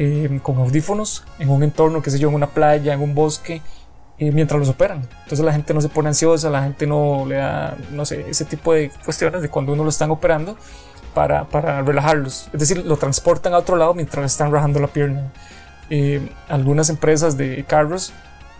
[0.00, 3.62] eh, con audífonos en un entorno, qué sé yo, en una playa, en un bosque,
[4.18, 5.08] eh, mientras los operan.
[5.24, 8.44] Entonces la gente no se pone ansiosa, la gente no le da, no sé, ese
[8.44, 10.56] tipo de cuestiones de cuando uno lo están operando
[11.14, 12.48] para, para relajarlos.
[12.52, 15.32] Es decir, lo transportan a otro lado mientras están rajando la pierna.
[15.90, 18.12] Eh, algunas empresas de carros,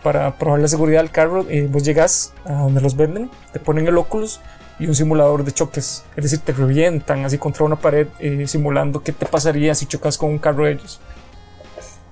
[0.02, 3.98] para probar la seguridad del carro, vos llegas a donde los venden, te ponen el
[3.98, 4.40] Oculus
[4.78, 6.04] y un simulador de choques.
[6.16, 8.06] Es decir, te revientan así contra una pared
[8.46, 11.00] simulando qué te pasaría si chocas con un carro de ellos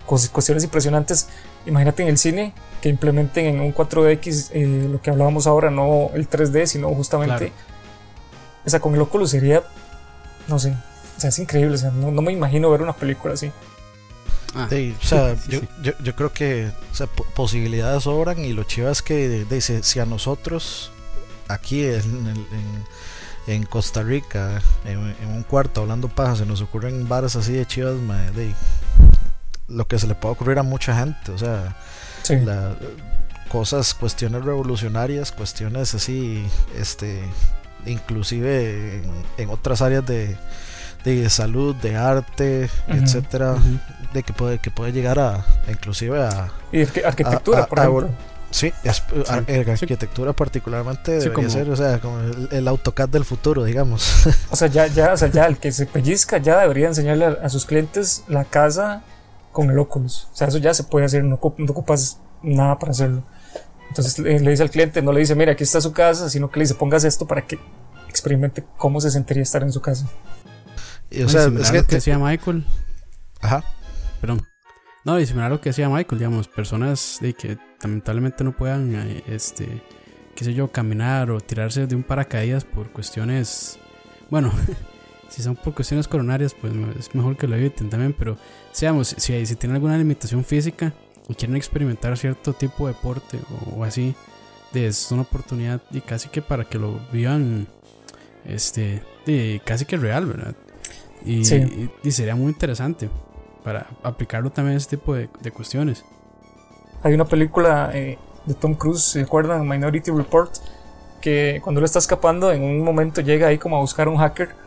[0.06, 1.28] cuestiones impresionantes.
[1.66, 6.10] Imagínate en el cine que implementen en un 4DX eh, lo que hablábamos ahora, no
[6.14, 7.52] el 3D, sino justamente.
[8.64, 9.62] O sea, con el Oculus sería.
[10.48, 10.76] No sé.
[11.16, 11.74] O sea, es increíble.
[11.74, 13.50] O sea, no, me imagino ver una película así.
[14.54, 14.68] Ah.
[14.70, 16.70] o sea, yo, yo, yo, creo que
[17.34, 20.90] posibilidades sobran y lo chido es que dice, si a nosotros
[21.48, 22.46] aquí en,
[23.46, 27.96] en, Costa Rica, en, un cuarto hablando paja, se nos ocurren bares así de chivas,
[28.34, 28.54] de,
[29.68, 31.76] lo que se le puede ocurrir a mucha gente, o sea,
[33.48, 36.46] cosas, cuestiones revolucionarias, cuestiones así,
[36.78, 37.22] este,
[37.84, 39.02] inclusive
[39.36, 40.36] en, otras áreas de,
[41.04, 43.56] de, salud, de arte, etcétera,
[44.12, 48.10] de que puede que puede llegar a, inclusive a y arquitectura, por ejemplo.
[48.50, 48.72] Sí,
[49.68, 54.26] arquitectura particularmente debería ser, o sea, como el, AutoCAD del futuro, digamos.
[54.50, 57.48] O sea, ya, ya, o sea, ya el que se pellizca ya debería enseñarle a
[57.48, 59.02] sus clientes la casa
[59.56, 60.28] con el Oculus.
[60.34, 63.24] O sea, eso ya se puede hacer, no, ocupas nada para hacerlo.
[63.88, 66.58] Entonces le, dice al cliente, no le dice, mira, aquí está su casa, sino que
[66.58, 67.58] le dice, pongas esto para que
[68.06, 70.06] experimente cómo se sentiría estar en su casa.
[71.08, 72.66] Y, o sea, es que, que decía Michael.
[73.40, 73.64] Ajá.
[74.20, 74.46] Perdón.
[75.06, 78.94] No, y similar a lo que decía Michael, digamos, personas de que lamentablemente no puedan,
[78.94, 79.82] eh, este,
[80.34, 83.78] qué sé yo, caminar o tirarse de un paracaídas por cuestiones,
[84.28, 84.52] bueno,
[85.28, 88.36] si son por cuestiones coronarias, pues es mejor que lo eviten también, pero
[88.72, 90.92] seamos, si, si tienen alguna limitación física
[91.28, 93.38] y quieren experimentar cierto tipo de deporte
[93.74, 94.14] o, así,
[94.74, 97.66] es una oportunidad y casi que para que lo vivan
[98.44, 100.54] este de, casi que real, ¿verdad?
[101.24, 103.08] Y, sería muy interesante
[103.64, 106.04] para aplicarlo también a ese tipo de, cuestiones.
[107.02, 109.66] Hay una película eh, de Tom Cruise, ¿se acuerdan?
[109.66, 110.52] Minority Report,
[111.20, 114.18] que cuando él está escapando, en un momento llega ahí como a buscar a un
[114.18, 114.65] hacker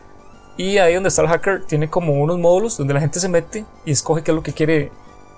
[0.56, 3.64] y ahí donde está el hacker tiene como unos módulos donde la gente se mete
[3.84, 4.90] y escoge qué es lo que quiere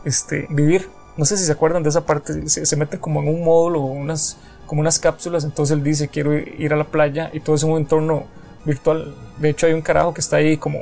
[0.05, 0.89] este, vivir.
[1.17, 2.49] No sé si se acuerdan de esa parte.
[2.49, 5.45] Se, se mete como en un módulo o unas, como unas cápsulas.
[5.45, 8.25] Entonces él dice quiero ir a la playa y todo es un entorno
[8.65, 9.15] virtual.
[9.39, 10.81] De hecho hay un carajo que está ahí como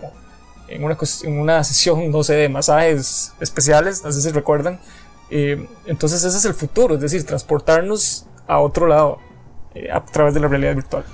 [0.68, 4.04] en una, en una sesión, no sé, de masajes especiales.
[4.04, 4.80] No sé si recuerdan.
[5.30, 6.94] Eh, entonces ese es el futuro.
[6.94, 9.18] Es decir, transportarnos a otro lado
[9.74, 11.04] eh, a través de la realidad virtual.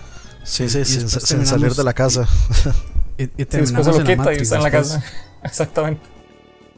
[0.45, 2.29] Sí, sí, sin, salir de la casa.
[2.75, 5.03] Y, y terminamos en la está en la casa.
[5.45, 6.03] Exactamente.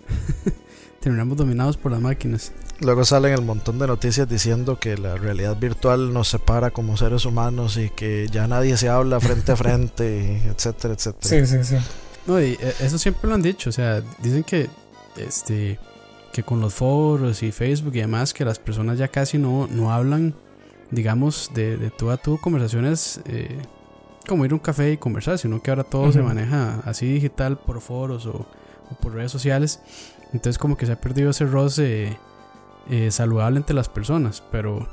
[1.00, 2.52] terminamos dominados por las máquinas.
[2.80, 7.24] Luego salen el montón de noticias diciendo que la realidad virtual nos separa como seres
[7.24, 11.46] humanos y que ya nadie se habla frente a frente, etcétera, etcétera.
[11.46, 11.76] Sí, sí, sí.
[12.26, 14.68] No, y eh, eso siempre lo han dicho, o sea, dicen que
[15.16, 15.78] este
[16.32, 19.90] que con los foros y Facebook y demás que las personas ya casi no, no
[19.90, 20.34] hablan,
[20.90, 23.58] digamos, de, de tú a tú conversaciones eh,
[24.28, 27.58] como ir a un café y conversar, sino que ahora todo se maneja así digital
[27.58, 28.46] por foros o,
[29.00, 29.80] por redes sociales.
[30.32, 32.16] Entonces como que se ha perdido ese roce
[32.88, 34.42] eh, saludable entre las personas.
[34.52, 34.86] Pero,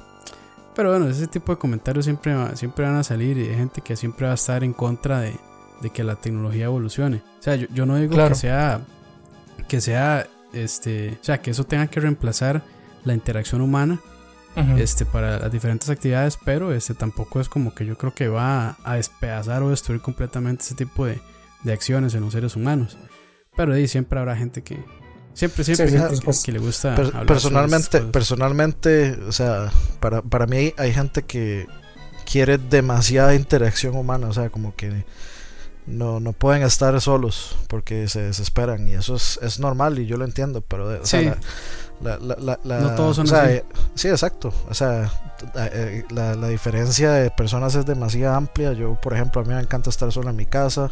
[0.74, 3.95] pero bueno, ese tipo de comentarios siempre, siempre van a salir y hay gente que
[3.95, 5.38] siempre va a estar en contra de,
[5.93, 7.21] que la tecnología evolucione.
[7.39, 8.82] O sea, yo, no digo que sea,
[9.67, 12.63] que sea, este, o sea, que eso tenga que reemplazar
[13.04, 14.00] la interacción humana
[14.78, 18.78] este, para las diferentes actividades, pero este tampoco es como que yo creo que va
[18.84, 21.20] a, despedazar o destruir completamente ese tipo de,
[21.63, 22.98] de, acciones en los seres humanos.
[23.56, 24.84] Pero ahí siempre habrá gente que,
[25.36, 25.88] Siempre, siempre,
[26.46, 26.96] que, le gusta.
[27.28, 31.68] personalmente, personalmente, o sea, para, para mí hay gente que
[32.26, 35.04] quiere demasiada interacción humana, o sea, como que
[35.88, 40.15] no, no pueden estar solos porque se desesperan y eso es, es normal y yo
[40.15, 41.18] lo entiendo, pero o Sí.
[41.18, 41.38] sea, la,
[42.02, 43.54] la, la, la- No todos son o sea, así.
[43.56, 44.54] eh, sí, exacto.
[44.70, 45.12] O sea,
[45.56, 48.74] eh, la, la diferencia de personas es demasiado amplia.
[48.74, 50.92] Yo, por ejemplo, a mí me encanta estar solo en mi casa.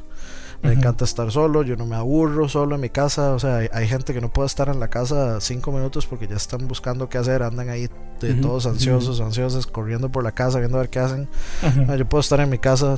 [0.62, 3.34] Me encanta estar solo, yo no me aburro solo en mi casa.
[3.34, 6.26] O sea, hay, hay gente que no puede estar en la casa cinco minutos porque
[6.26, 7.90] ya están buscando qué hacer, andan ahí
[8.22, 11.28] de Ujú, todos ansiosos, ansiosos, corriendo por la casa, viendo a ver qué hacen.
[11.62, 11.86] Ujú.
[11.90, 12.98] Ah, Yo puedo estar en mi casa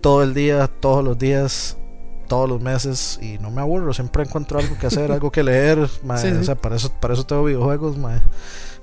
[0.00, 1.78] todo el día, todos los días,
[2.26, 3.92] todos los meses y no me aburro.
[3.94, 5.88] Siempre encuentro algo que hacer, algo que leer.
[6.02, 6.36] mae, Sí, sí.
[6.38, 7.96] O sea, para eso, para eso tengo videojuegos.
[7.96, 8.20] mae.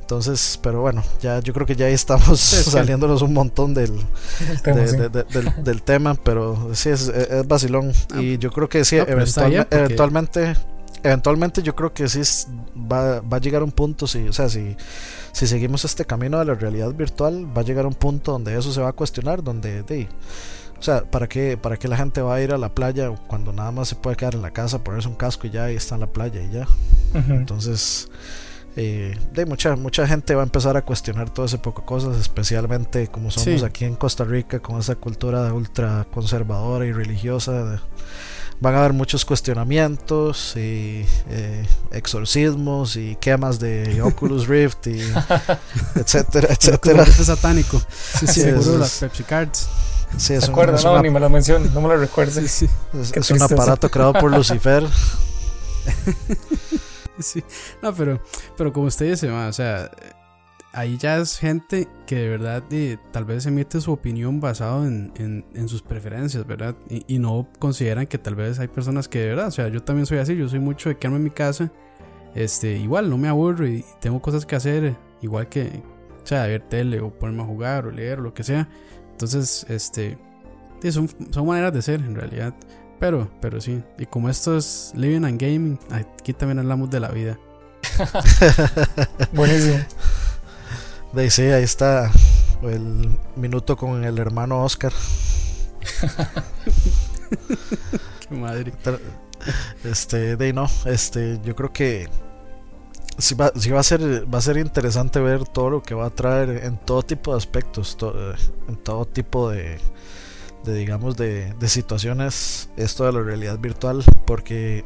[0.02, 3.94] Entonces, pero bueno, ya yo creo que ya ahí estamos Sí, saliéndonos un montón del,
[4.50, 7.94] El tema, de- de- de- del, del tema, pero sí, es, es- vacilón.
[8.14, 10.54] Ah, y yo creo que sí, no, eventualme- porque- eventualmente,
[11.04, 12.20] eventualmente yo creo que sí
[12.76, 14.76] va, va a llegar un punto, si, o sea, si,
[15.32, 18.74] si seguimos este camino de la realidad virtual, va a llegar un punto donde eso
[18.74, 20.10] se va a cuestionar, donde, de,
[20.82, 23.54] o sea, ¿para qué, ¿para qué la gente va a ir a la playa cuando
[23.54, 25.94] nada más se puede quedar en la casa, ponerse un casco y ya y está
[25.96, 26.68] en la playa y ya?
[27.30, 28.10] Entonces,
[28.76, 32.18] eh, de mucha, mucha gente va a empezar a cuestionar todo ese poco de cosas,
[32.18, 33.66] especialmente como somos Sí.
[33.66, 37.64] aquí en Costa Rica, con esa cultura ultra conservadora y religiosa.
[37.64, 37.80] de-
[38.62, 45.02] van a haber muchos cuestionamientos y eh, exorcismos y quemas de Oculus Rift y
[45.96, 47.04] etcétera, etcétera.
[47.04, 47.82] Como satánico.
[48.20, 49.68] Sí, sí, seguro las Pepsi Cards.
[50.18, 52.02] Sí, es ¿Se un, es No, una- ni me lo menciones, no me lo Sí,
[52.02, 52.52] recuerdes.
[52.52, 52.70] sí,
[53.14, 54.86] es- un aparato creado por Lucifer.
[57.20, 57.44] sí.
[57.82, 58.22] No, pero,
[58.58, 59.90] pero como usted dice, ma, o sea,
[60.74, 65.12] ahí ya es gente que de verdad eh, tal vez emite su opinión basado en,
[65.18, 66.76] en, en sus preferencias, ¿verdad?
[66.90, 69.84] Y, y no consideran que tal vez hay personas que de verdad, o sea, yo
[69.84, 71.72] también soy así, yo soy mucho de quedarme en mi casa,
[72.36, 75.84] este, igual no me aburro y tengo cosas que hacer, igual que,
[76.24, 78.70] o sea, ver tele o ponerme a jugar o leer o lo que sea.
[79.12, 80.18] Entonces, este,
[80.90, 82.54] son, son maneras de ser en realidad.
[83.00, 83.84] Pero, pero sí.
[83.98, 87.38] Y como esto es Living and Gaming, aquí también hablamos de la vida.
[89.34, 89.80] Buenísimo.
[91.14, 92.10] De ahí sí, ahí está
[92.64, 94.92] el minuto con el hermano Oscar.
[98.30, 98.74] Qué madre.
[99.84, 102.08] Este, de ahí no, este, yo creo que
[103.18, 104.02] sí va, sí va a ser,
[104.34, 107.38] va a ser interesante ver todo lo que va a traer en todo tipo de
[107.38, 108.16] aspectos, to-
[108.68, 109.80] en todo tipo de,
[110.66, 114.84] de digamos, de, de situaciones, esto de la realidad virtual, porque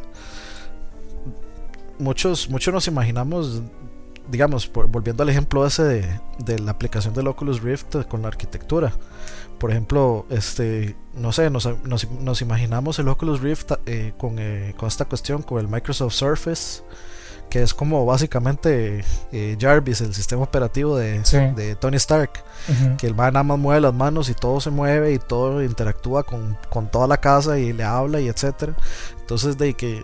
[1.99, 3.61] muchos, muchos nos imaginamos,
[4.29, 8.27] digamos, por- volviendo al ejemplo ese de, de la aplicación del Oculus Rift con la
[8.29, 8.93] arquitectura.
[9.59, 14.73] Por ejemplo, este, no sé, nos, nos- nos imaginamos el Oculus Rift eh, con, eh,
[14.77, 16.83] con esta cuestión, con el Microsoft Surface,
[17.49, 21.37] que es como básicamente eh, Jarvis, el sistema operativo de, Sí.
[21.55, 22.31] de Tony Stark
[22.97, 26.23] que el man nada más mueve las manos y todo se mueve y todo interactúa
[26.23, 28.73] con, con toda la casa y le habla y etcétera.
[29.21, 30.03] Entonces de que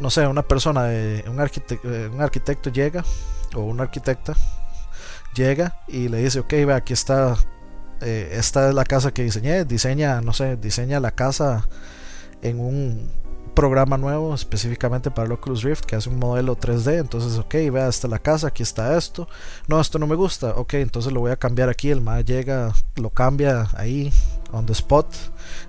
[0.00, 3.04] no sé, una persona de un arquitecto, un arquitecto llega
[3.56, 4.34] o una arquitecta
[5.34, 7.36] llega y le dice, ok, ve aquí está
[8.00, 11.66] eh, esta es la casa que diseñé, diseña, no sé, diseña la casa
[12.42, 13.10] en un
[13.54, 17.88] programa nuevo específicamente para el Oculus Rift que hace un modelo 3D, entonces ok, vea,
[17.88, 19.28] esta es la casa, aquí está esto,
[19.68, 22.72] no, esto no me gusta, ok, entonces lo voy a cambiar aquí, el MAE llega,
[22.96, 24.12] lo cambia ahí,
[24.50, 25.06] on the spot,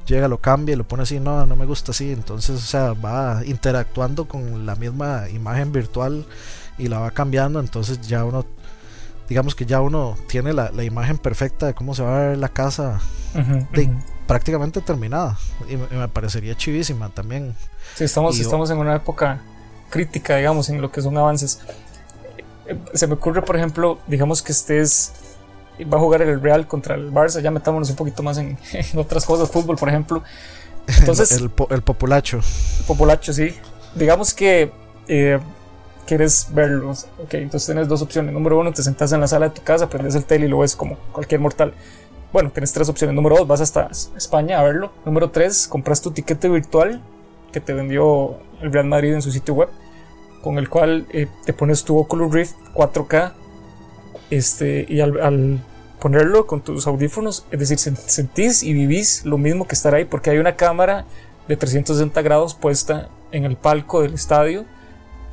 [0.08, 2.94] llega, lo cambia y lo pone así, no, no me gusta así, entonces, o sea,
[2.94, 6.26] va interactuando con la misma imagen virtual
[6.78, 8.46] y la va cambiando, entonces ya uno,
[9.30, 12.38] digamos que ya uno tiene la, la imagen perfecta de cómo se va a ver
[12.38, 13.00] la casa
[13.34, 13.94] Ujú, de- ujú.
[14.28, 15.38] prácticamente terminada
[15.70, 17.56] y me, me parecería chivísima también.
[17.96, 19.42] Sí, estamos, Y- estamos en una época
[19.90, 21.62] crítica, digamos, en lo que son avances.
[22.68, 25.14] Eh, Se me ocurre, por ejemplo, digamos que estés.
[25.92, 29.00] Va a jugar el Real contra el Barça, ya metámonos un poquito más en, en
[29.00, 30.24] otras cosas, fútbol, por ejemplo.
[31.00, 32.40] Entonces, el, po- el populacho.
[32.88, 33.56] populacho, sí.
[33.94, 34.72] Digamos que
[35.08, 35.40] eh,
[36.06, 37.08] quieres verlos.
[37.24, 38.34] Ok, entonces tienes dos opciones.
[38.34, 40.60] Número uno, te sentas en la sala de tu casa, prendes el tele y lo
[40.60, 41.74] ves como cualquier mortal.
[42.34, 43.16] Bueno, tienes tres opciones.
[43.16, 44.92] Número dos, vas hasta España a verlo.
[45.06, 47.02] Número tres, compras tu tiquete virtual
[47.52, 49.70] que te vendió el Real Madrid en su sitio web,
[50.44, 53.32] con el cual eh, te pones tu Oculus Rift 4K.
[54.30, 55.60] Este, y al, al
[56.00, 60.06] ponerlo con tus audífonos, es decir, sen- sentís y vivís lo mismo que estar ahí,
[60.06, 61.06] porque hay una cámara
[61.48, 64.66] de 360 grados puesta en el palco del estadio,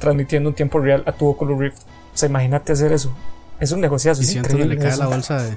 [0.02, 1.78] transmitiendo en tiempo real a tu Oculus Rift.
[2.14, 3.10] O sea, imagínate hacer eso.
[3.60, 4.20] Es un negociazo.
[4.20, 5.56] Y es siento que le cae la bolsa de.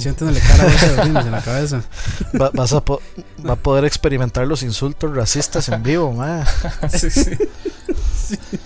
[0.00, 1.82] Siento que le cae la bolsa de orines en la cabeza.
[2.40, 3.00] Va, vas a po-
[3.46, 6.44] va a poder experimentar los insultos racistas en vivo, mae.
[6.90, 7.30] sí, sí.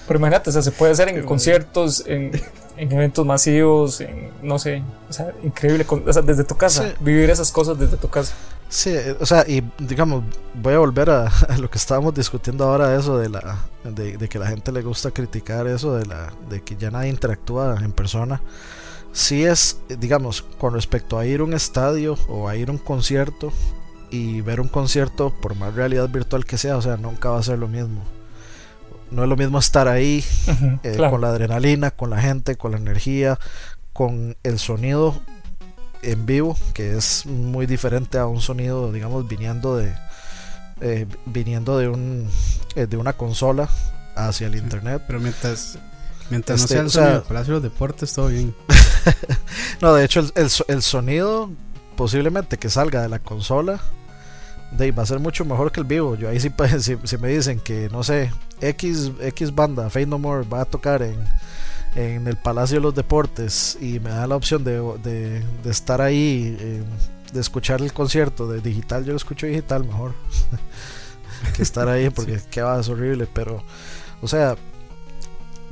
[0.07, 2.31] Pero imagínate, o sea, se puede hacer en conciertos, en,
[2.77, 6.95] en eventos masivos, en no sé, o sea, increíble, o sea, desde tu casa, Sí.
[7.01, 8.35] vivir esas cosas desde tu casa.
[8.69, 13.19] Sí, o sea, y digamos, voy a volver a, lo que estábamos discutiendo ahora, eso
[13.19, 16.91] de la de, que la gente le gusta criticar eso de la de que ya
[16.91, 18.43] nadie interactúa en persona.
[19.13, 22.79] Sí es, digamos, con respecto a ir a un estadio o a ir a un
[22.79, 23.53] concierto
[24.11, 27.43] y ver un concierto por más realidad virtual que sea, o sea, nunca va a
[27.43, 28.03] ser lo mismo.
[29.11, 30.23] No es lo mismo estar ahí
[30.83, 33.39] eh, con la adrenalina, con la gente, con la energía,
[33.95, 35.15] con el sonido
[36.03, 39.95] en vivo, que es muy diferente a un sonido, digamos, viniendo de
[40.81, 42.29] eh, viniendo de un
[42.77, 43.69] eh, de una consola
[44.15, 45.03] hacia el internet.
[45.07, 45.79] Pero mientras
[46.31, 48.55] mientras no este, sea el sonido Palacio de los Deportes, todo bien.
[49.81, 51.51] no, de hecho, el, el, sonido
[51.97, 53.81] posiblemente que salga de la consola
[54.73, 56.15] de, va a ser mucho mejor que el vivo.
[56.15, 58.31] Yo ahí sí, si, si me dicen que, no sé,
[58.61, 61.17] X, X banda, Fade No More, va a tocar en
[61.99, 66.57] en el Palacio de los Deportes y me da la opción de, de, estar ahí,
[66.61, 66.83] eh,
[67.33, 70.15] de escuchar el concierto de digital, yo lo escucho digital mejor
[71.57, 73.65] que estar ahí porque qué va, es horrible, pero,
[74.23, 74.55] o sea,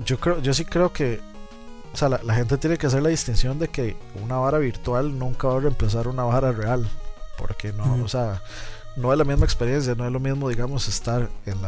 [0.05, 1.21] yo creo, yo sí creo que,
[1.95, 5.47] o sea, la, gente tiene que hacer la distinción de que una vara virtual nunca
[5.47, 6.89] va a reemplazar una vara real,
[7.39, 8.43] porque no, o sea,
[8.97, 11.62] no es la misma experiencia, no es lo mismo, digamos, estar en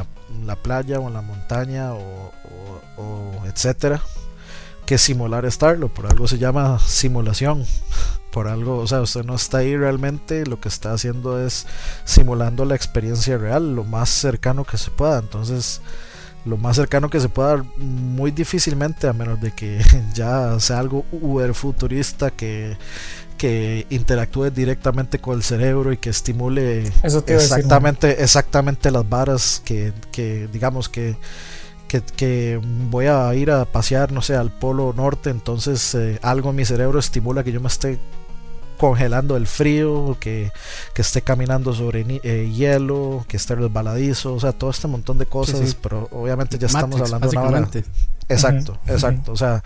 [0.47, 2.33] la, playa o en la montaña o,
[2.97, 4.03] o, o etcétera,
[4.89, 7.67] que simular estarlo, por algo se llama simulación.
[8.33, 11.67] Por algo, o sea, usted no está ahí realmente, lo que está haciendo es
[12.07, 15.19] simulando la experiencia real, lo más cercano que se pueda.
[15.19, 15.83] Entonces,
[16.47, 21.05] lo más cercano que se pueda muy difícilmente, a menos de que ya sea algo
[21.13, 22.79] uber futurista que,
[23.37, 30.49] que interactúe directamente con el cerebro y que estimule exactamente, exactamente las varas que, que
[30.51, 31.15] digamos que
[31.89, 36.57] que, voy a ir a pasear, no sé, al polo norte, entonces eh, algo en
[36.57, 37.99] mi cerebro estimula que yo me esté
[38.79, 40.53] congelando el frío, que,
[40.95, 45.27] que esté caminando sobre eh, hielo, que esté resbaladizo, o sea, todo este montón de
[45.27, 47.69] cosas, pero obviamente ya estamos hablando de una
[48.31, 49.63] Exacto, exacto, o sea,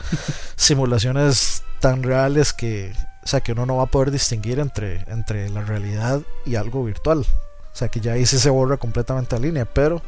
[0.57, 2.93] simulaciones tan reales que,
[3.25, 6.85] o sea, que uno no va a poder distinguir entre, entre la realidad y algo
[6.85, 7.19] virtual.
[7.21, 10.03] O sea, que ya ahí sí se borra completamente la línea, pero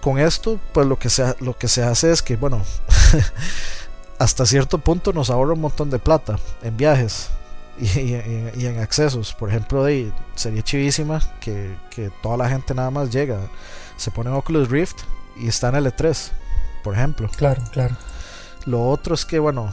[0.00, 2.62] con esto, pues lo que se, lo que se hace es que, bueno,
[4.18, 7.30] hasta cierto punto nos ahorra un montón de plata en viajes
[7.78, 9.32] y, en accesos.
[9.34, 11.76] Por ejemplo, de, sería chivísima que,
[12.22, 13.40] toda la gente nada más llega,
[13.96, 14.98] se pone Oculus Rift
[15.36, 16.30] y está en el E3,
[16.82, 17.28] por ejemplo.
[17.36, 17.96] Claro, claro.
[18.66, 19.70] Lo otro es que, bueno,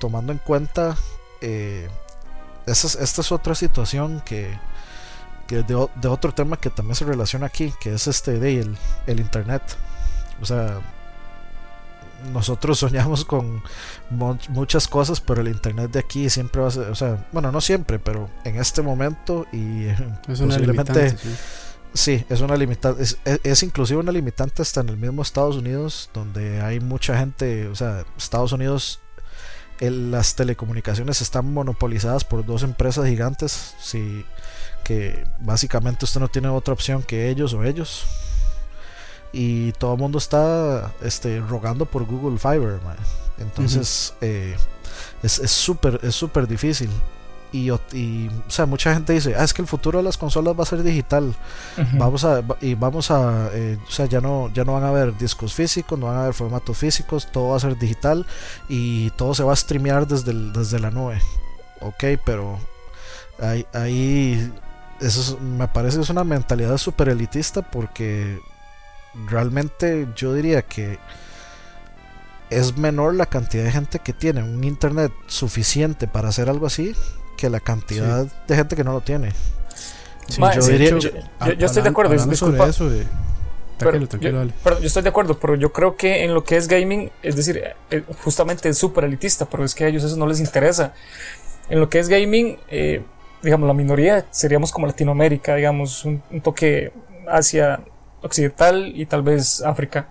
[0.00, 0.96] tomando en cuenta,
[1.40, 1.88] eh,
[2.66, 4.56] esta, esta es otra situación que
[5.48, 9.20] de, de, otro tema que también se relaciona aquí, que es este de el, el
[9.20, 9.62] internet.
[10.40, 10.80] O sea,
[12.32, 13.62] nosotros soñamos con
[14.48, 17.60] muchas cosas, pero el internet de aquí siempre va a ser, o sea, bueno, no
[17.60, 21.16] siempre, pero en este momento y es posiblemente
[21.94, 22.24] sí.
[22.28, 26.60] es una limitante, es, es, inclusive una limitante hasta en el mismo Estados Unidos, donde
[26.60, 29.00] hay mucha gente, o sea, Estados Unidos
[29.80, 33.74] las telecomunicaciones están monopolizadas por dos empresas gigantes.
[33.78, 34.24] Si
[34.86, 38.06] que básicamente usted no tiene otra opción que ellos o ellos.
[39.32, 42.78] Y todo el mundo está este, rogando por Google Fiber.
[43.38, 44.56] Entonces eh,
[45.24, 46.88] es súper es súper difícil.
[47.52, 50.56] Y, y, o sea, mucha gente dice, ah, es que el futuro de las consolas
[50.56, 51.34] va a ser digital.
[51.94, 55.16] Vamos a, y vamos a, eh, o sea, ya no, ya no van a haber
[55.18, 58.24] discos físicos, no van a haber formatos físicos, todo va a ser digital
[58.68, 61.20] y todo se va a streamear desde, desde la nube.
[61.80, 62.58] Ok, pero
[63.40, 64.52] ahí, ahí
[65.00, 68.38] eso me parece que es una mentalidad super elitista porque
[69.28, 70.98] realmente yo diría que
[72.50, 76.94] es menor la cantidad de gente que tiene un internet suficiente para hacer algo así
[77.36, 79.32] que la cantidad de gente que no lo tiene.
[80.38, 82.26] yo, estoy de acuerdo.
[82.26, 82.68] Disculpa.
[82.68, 82.90] Eso
[83.76, 86.66] tranquilo, tranquilo, yo, yo estoy de acuerdo, pero yo creo que en lo que es
[86.66, 90.26] gaming, es decir, eh, justamente es súper elitista, pero es que a ellos eso no
[90.26, 90.94] les interesa.
[91.68, 93.02] En lo que es gaming, eh,
[93.42, 96.92] digamos, la minoría seríamos como Latinoamérica, digamos, un, toque
[97.28, 97.80] Asia
[98.22, 100.08] Occidental y tal vez África.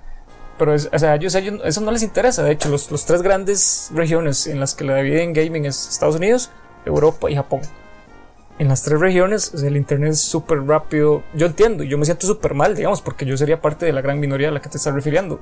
[0.57, 2.43] Pero o sea, a ellos, eso no les interesa.
[2.43, 6.15] De hecho, los, los tres grandes regiones en las que la dividen gaming es Estados
[6.15, 6.49] Unidos,
[6.85, 7.61] Europa y Japón.
[8.57, 11.23] En las tres regiones el internet es súper rápido.
[11.33, 14.17] Yo entiendo, yo me siento súper mal, digamos, porque yo sería parte de la gran
[14.17, 15.41] minoría a la que te estás refiriendo.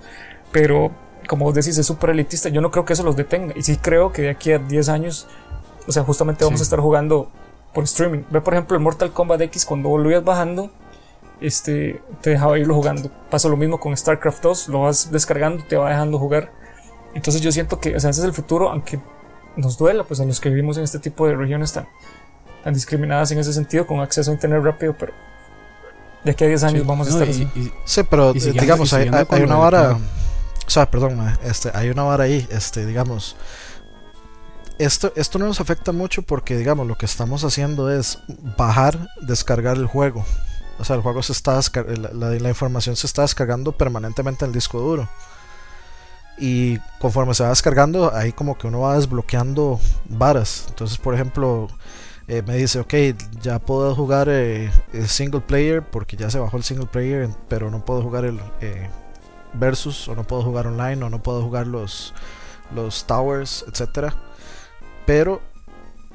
[0.52, 0.92] Pero,
[1.28, 2.50] como vos decís, es súper elitista.
[2.50, 3.54] Yo no creo que eso los detenga.
[3.56, 5.28] Y sí creo que de aquí a 10 años,
[5.88, 7.30] o sea, justamente vamos a estar jugando
[7.74, 8.24] por streaming.
[8.30, 10.72] Ve por ejemplo el Mortal Kombat X cuando ibas bajando,
[11.42, 13.10] este, te dejaba irlo jugando.
[13.30, 16.52] Pasa lo mismo con StarCraft 2, lo vas descargando, te va dejando jugar.
[17.14, 19.00] Entonces yo siento que o sea, ese es el futuro, aunque
[19.56, 21.88] nos duela, pues a los que vivimos en este tipo de regiones tan,
[22.64, 25.14] tan discriminadas en ese sentido, con acceso a internet rápido, pero
[26.24, 27.48] de aquí a 10 años vamos a estar así.
[27.86, 29.98] sí, pero digamos, hay, una vara.
[30.66, 33.36] O sea, perdón, este, hay una vara ahí, este, digamos.
[34.80, 38.20] Esto, esto no nos afecta mucho porque, digamos, lo que estamos haciendo es
[38.58, 40.26] bajar, descargar el juego.
[40.80, 41.60] O sea, el juego se está
[42.14, 45.08] la, la, información se está descargando permanentemente en el disco duro.
[46.38, 50.66] Y conforme se va descargando, ahí como que uno va desbloqueando varas.
[50.70, 51.68] Entonces, por ejemplo,
[52.28, 52.94] eh, me dice, ok,
[53.42, 57.70] ya puedo jugar eh, el single player porque ya se bajó el single player, pero
[57.70, 58.90] no puedo jugar el eh,
[59.54, 62.14] versus, o no puedo jugar online, o no puedo jugar los,
[62.74, 64.16] los towers, etcétera.
[65.06, 65.42] Pero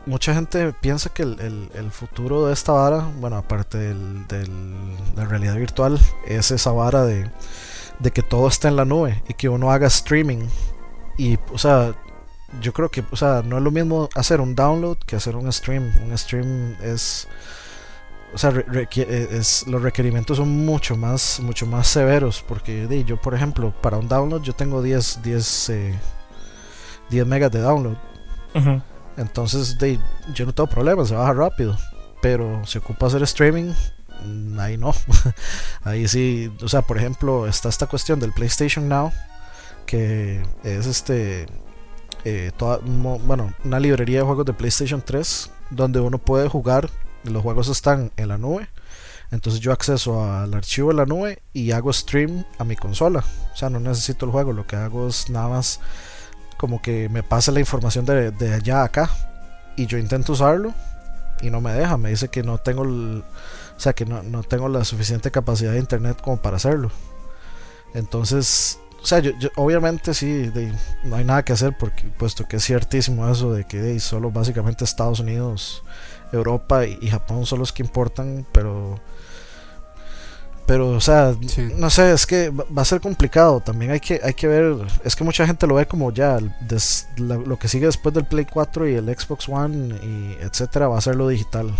[0.06, 4.48] mucha gente piensa que el, futuro de esta vara, bueno, aparte de
[5.16, 7.30] la realidad virtual, es esa vara de,
[8.12, 10.46] que todo está en la nube y que uno haga streaming.
[11.18, 11.94] Y, o sea,
[12.62, 15.52] yo creo que, o sea, no es lo mismo hacer un download que hacer un
[15.52, 15.92] stream.
[16.04, 17.28] Un stream es.
[18.32, 22.42] O sea, es, los requerimientos son mucho más, mucho más severos.
[22.46, 25.72] Porque yo, por ejemplo, para un download yo tengo 10, 10,
[27.10, 27.96] 10 megas de download.
[29.16, 29.76] Entonces,
[30.34, 31.76] yo no tengo problema, se baja rápido.
[32.20, 33.72] Pero si ocupa hacer streaming,
[34.24, 34.92] mm, ahí no.
[35.84, 39.12] ahí sí, o sea, por ejemplo, está esta cuestión del PlayStation Now,
[39.86, 41.46] que es este,
[42.24, 42.50] eh,
[43.24, 46.90] bueno, una librería de juegos de PlayStation 3, donde uno puede jugar,
[47.24, 48.68] los juegos están en la nube.
[49.30, 53.24] Entonces yo acceso al archivo de la nube y hago stream a mi consola.
[53.52, 55.80] O sea, no necesito el juego, lo que hago es nada más
[56.58, 59.10] como que me pasa la información de, allá a acá
[59.76, 60.74] y yo intento usarlo
[61.40, 64.84] y no me deja, me dice que no tengo o sea que no, tengo la
[64.84, 66.90] suficiente capacidad de internet como para hacerlo.
[67.94, 70.50] Entonces, o sea, yo, obviamente sí,
[71.04, 74.84] no hay nada que hacer porque puesto que es ciertísimo eso de que solo básicamente
[74.84, 75.84] Estados Unidos,
[76.32, 79.00] Europa y Japón son los que importan, pero
[80.68, 81.34] pero, o sea,
[81.78, 83.58] no sé, es que va a ser complicado.
[83.60, 84.76] También hay que, hay que ver.
[85.02, 86.38] Es que mucha gente lo ve como ya.
[87.16, 91.00] lo que sigue después del Play 4 y el Xbox One y etcétera va a
[91.00, 91.74] ser lo digital.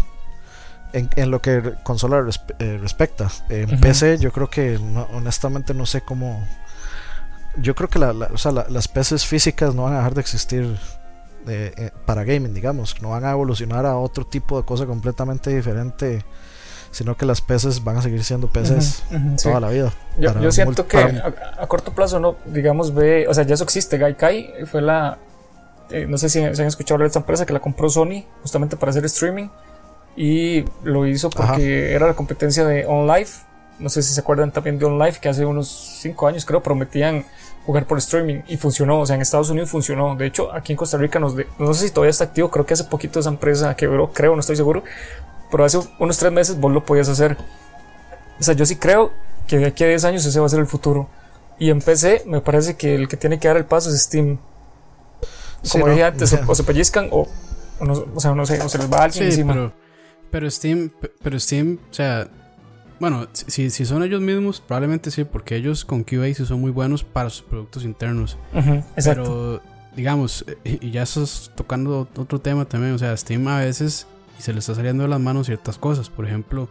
[0.95, 2.25] En, lo que consola
[2.61, 3.31] eh, respecta.
[3.51, 4.79] En PC, yo creo que
[5.13, 6.43] honestamente no sé cómo.
[7.59, 10.79] Yo creo que las PCs físicas no van a dejar de existir
[11.47, 13.03] eh, eh, para gaming, digamos.
[13.03, 16.25] No van a evolucionar a otro tipo de cosa completamente diferente
[16.91, 19.03] sino que las peces van a seguir siendo peces
[19.43, 19.93] toda la vida.
[20.19, 23.99] Yo, siento que a, corto plazo, no, digamos, ve, o sea, ya eso existe.
[23.99, 25.19] Gaikai fue la,
[25.91, 28.77] eh, no sé si, se han escuchado de esta empresa que la compró Sony justamente
[28.77, 29.49] para hacer streaming
[30.17, 33.31] y lo hizo porque era la competencia de OnLive.
[33.79, 35.69] No sé si se acuerdan también de OnLive que hace unos
[36.01, 37.25] 5 años creo prometían
[37.65, 40.17] jugar por streaming y funcionó, o sea, en Estados Unidos funcionó.
[40.17, 42.75] De hecho, aquí en Costa Rica nos no sé si todavía está activo, creo que
[42.75, 44.83] hace poquito esa empresa quebró, creo, no estoy seguro,
[45.51, 47.37] pero hace unos tres meses vos lo podías hacer.
[48.39, 49.13] O sea, yo sí creo
[49.47, 51.09] que de aquí a 10 años ese va a ser el futuro.
[51.59, 54.39] Y en PC me parece que el que tiene que dar el paso es Steam.
[55.73, 57.27] Como dije antes, o, se pellizcan o,
[57.81, 59.53] o, no, o, sea, no sé, o se les va alguien encima.
[59.53, 59.73] Pero,
[60.31, 62.29] pero Steam, pero Steam, o sea,
[63.01, 66.71] bueno, si, si son ellos mismos, probablemente sí, porque ellos con QA sí son muy
[66.71, 68.39] buenos para sus productos internos.
[69.03, 69.61] pero,
[69.97, 74.07] digamos, y ya estás tocando otro tema también, o sea, Steam a veces
[74.39, 76.11] y se le está saliendo de las manos ciertas cosas.
[76.11, 76.69] Por ejemplo,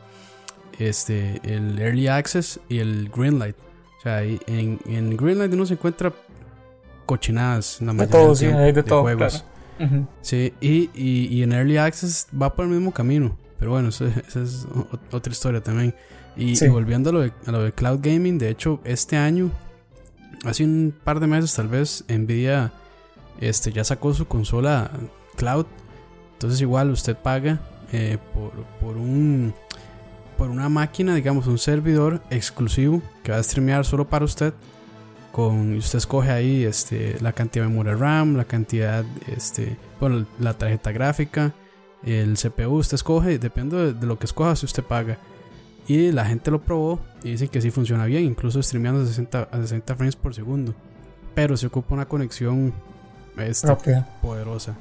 [0.80, 3.56] este, el Early Access y el Greenlight.
[4.00, 6.14] O sea, en, en Greenlight uno se encuentra
[7.06, 9.44] cochinadas la de, todo, sí, de, todo, juegos.
[10.22, 13.38] Sí, y, y, en Early Access va por el mismo camino.
[13.60, 14.06] Pero bueno, esa
[14.36, 14.68] es
[15.12, 15.96] otra historia también.
[16.36, 19.50] Y, volviendo a lo, de, a lo, de, Cloud Gaming, de hecho, este año,
[20.46, 22.72] hace un par de meses tal vez, Nvidia
[23.42, 24.92] este, ya sacó su consola
[25.36, 25.66] Cloud
[26.38, 27.60] entonces igual usted paga
[27.92, 28.20] eh,
[28.80, 29.56] por, un
[30.38, 34.54] por una máquina, digamos, un servidor exclusivo que va a streamear solo para usted.
[35.32, 39.04] Con, usted escoge ahí este, la cantidad de memoria RAM, la cantidad,
[39.36, 41.54] este, bueno, la tarjeta gráfica,
[42.04, 45.18] el CPU, usted escoge, depende de, lo que escoja, si usted paga.
[45.88, 49.50] Y la gente lo probó y dice que sí funciona bien, incluso streameando a 60,
[49.52, 50.76] a 60 frames por segundo.
[51.34, 52.74] Pero se ocupa una conexión
[53.38, 53.76] este,
[54.22, 54.76] poderosa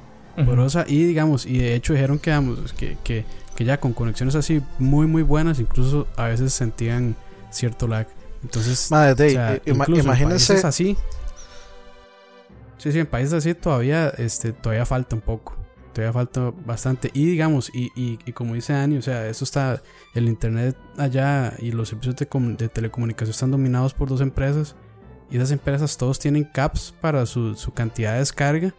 [0.45, 3.25] poderosa y digamos, y de hecho dijeron que, digamos, que, que,
[3.55, 7.15] que, ya con conexiones así muy muy buenas, incluso a veces sentían
[7.49, 8.07] cierto lag.
[8.43, 10.95] Entonces, Madre, imagínense así.
[12.77, 15.55] Sí, sí, en países así todavía, este, todavía falta un poco.
[15.93, 17.09] Todavía falta bastante.
[17.13, 19.81] Y digamos, y, y, y como dice Dani, o sea, eso está,
[20.13, 24.75] el internet allá y los servicios de, de telecomunicación están dominados por dos empresas.
[25.31, 28.73] Y esas empresas todos tienen caps para su, su cantidad de descarga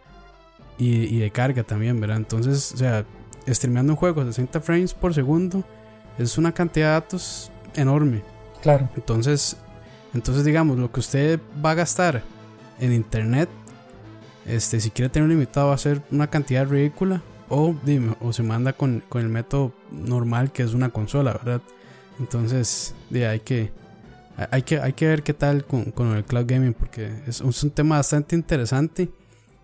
[0.79, 2.17] y, de carga también, ¿verdad?
[2.17, 3.05] Entonces, o sea,
[3.47, 5.63] streameando un juego a 60 frames por segundo
[6.17, 8.21] es una cantidad de datos enorme.
[8.61, 8.89] Claro.
[8.95, 9.57] Entonces,
[10.13, 12.23] entonces digamos, lo que usted va a gastar
[12.79, 13.49] en internet,
[14.45, 18.31] este, si quiere tener un limitado va a ser una cantidad ridícula o, dime, o
[18.31, 21.61] se manda con, con el método normal que es una consola, ¿verdad?
[22.19, 23.71] Entonces, de, hay que
[24.51, 27.63] hay que, hay que ver qué tal con, con el cloud gaming porque es, es,
[27.63, 29.09] un tema bastante interesante,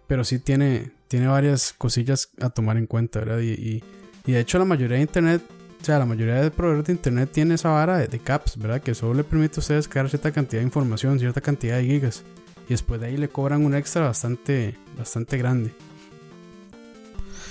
[0.05, 3.39] pero sí tiene, tiene varias cosillas a tomar en cuenta, ¿verdad?
[3.39, 3.83] Y, y,
[4.25, 5.41] y de hecho la mayoría de internet,
[5.81, 8.81] o sea, la mayoría de proveedores de internet tiene esa vara de, de, caps, ¿verdad?
[8.81, 12.23] Que solo le permite a ustedes crear cierta cantidad de información, cierta cantidad de gigas.
[12.67, 15.71] Y después de ahí le cobran un extra bastante, bastante grande.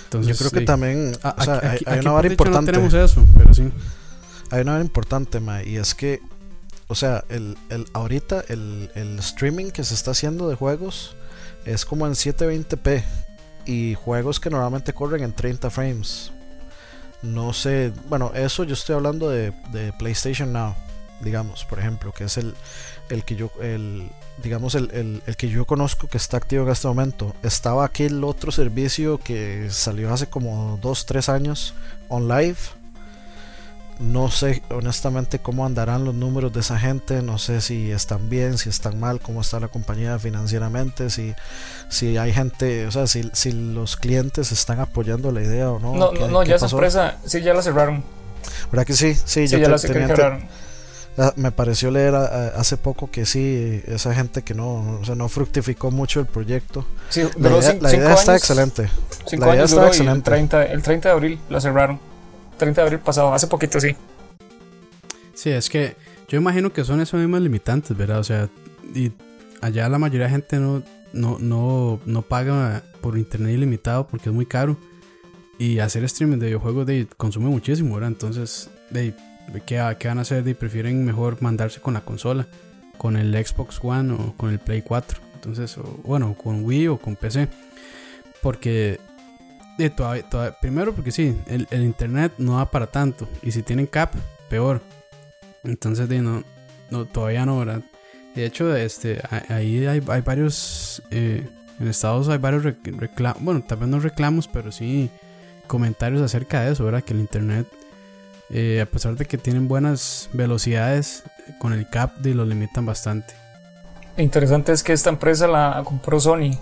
[0.05, 0.59] Entonces, Yo creo sí.
[0.59, 2.73] que también o sea, aquí, hay, hay una vara importante.
[2.73, 3.71] No tenemos eso, pero sí.
[4.51, 6.21] Hay una vara importante, ma, y es que
[6.87, 11.17] o sea, el, el, ahorita el, el, streaming que se está haciendo de juegos
[11.65, 13.03] es como en 720p
[13.67, 16.31] y juegos que normalmente corren en 30 frames.
[17.23, 20.75] No sé, bueno, eso yo estoy hablando de, de PlayStation Now,
[21.21, 22.55] digamos, por ejemplo, que es el,
[23.09, 24.11] el que yo, el,
[24.43, 27.35] digamos, el, el, que yo conozco que está activo en este momento.
[27.43, 31.75] Estaba aquel otro servicio que salió hace como 2-3 años,
[32.09, 32.59] OnLive
[34.01, 38.59] no sé honestamente cómo andarán los números de esa gente, no sé si están bien,
[38.59, 41.35] si están mal, cómo está la compañía financieramente, si,
[41.89, 45.95] si hay gente, o sea, si, si los clientes están apoyando la idea o no.
[45.95, 48.03] No, no, no ya esa empresa, sí, ya la cerraron.
[48.71, 49.15] ¿Verdad que sí?
[49.15, 50.49] Sí, sí yo ya te, la cerraron.
[51.37, 55.15] Me pareció leer a, a, hace poco que sí, esa gente que no, o sea,
[55.15, 56.85] no fructificó mucho el proyecto.
[57.09, 58.89] Sí, la idea, cinco, la idea está excelente.
[59.27, 60.19] Cinco la idea años está excelente.
[60.19, 62.14] El, 30, el 30 de abril la cerraron.
[62.57, 63.97] 30 de abril pasado, hace poquito, sí.
[65.35, 65.97] Sí, es que
[66.29, 68.19] yo imagino que son esas mismas limitantes, ¿verdad?
[68.21, 68.49] O sea,
[68.95, 69.13] y
[69.61, 70.83] allá la mayoría de gente no,
[71.13, 74.77] no, no, no paga por internet ilimitado porque es muy caro.
[75.59, 78.11] Y hacer streaming de videojuegos de, consume muchísimo, ¿verdad?
[78.11, 79.15] Entonces, de,
[79.67, 80.57] ¿qué, ¿qué, van a hacer?
[80.57, 82.49] Prefieren mejor mandarse con la consola,
[82.99, 85.21] con el Xbox One o con el Play 4.
[85.35, 87.49] Entonces, bueno, con Wii o con PC.
[88.43, 88.99] Porque
[89.79, 90.25] de, todavía,
[90.61, 93.29] primero porque sí, el, el, internet no da para tanto.
[93.43, 94.15] Y si tienen cap,
[94.49, 94.81] peor.
[95.65, 96.45] Entonces, de, no,
[96.91, 97.83] no, todavía no, ¿verdad?
[98.35, 101.03] De hecho, este, ahí hay, hay varios.
[101.11, 101.47] Eh,
[101.81, 103.43] en Estados hay varios reclamos.
[103.43, 105.11] Bueno, tal vez no reclamos, pero sí
[105.67, 107.03] comentarios acerca de eso, ¿verdad?
[107.03, 107.67] Que el internet,
[108.51, 111.25] eh, a pesar de que tienen buenas velocidades,
[111.59, 113.35] con el cap de lo limitan bastante.
[114.17, 116.59] Interesante es que esta empresa la compró Sony.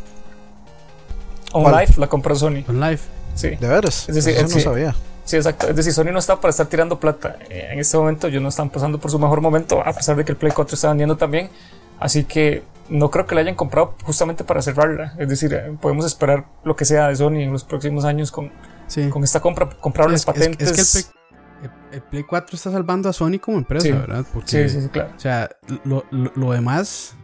[1.53, 2.64] OnLive la compró Sony.
[2.68, 2.98] OnLive.
[3.34, 3.50] Sí.
[3.57, 4.09] ¿De veras?
[4.09, 4.94] Es decir, Eso es no sabía.
[5.24, 5.68] Sí, exacto.
[5.68, 7.36] Es decir, Sony no está para estar tirando plata.
[7.48, 10.24] Eh, En este momento ellos no están pasando por su mejor momento, a pesar de
[10.24, 11.48] que el Play 4 está vendiendo también.
[12.00, 15.14] Así que no creo que la hayan comprado justamente para cerrarla.
[15.18, 18.50] Es decir, eh, podemos esperar lo que sea de Sony en los próximos años con,
[18.88, 19.09] Sí.
[19.09, 19.68] con esta compra.
[19.80, 20.70] Compraron Es- las es- patentes.
[20.70, 23.92] Es, que el Play, el- el Play 4 está salvando a Sony como empresa, Sí.
[23.92, 24.24] ¿verdad?
[24.34, 25.11] Porque, Sí, sí, sí, claro.
[25.16, 25.48] O sea,
[25.84, 27.14] lo, lo, lo demás,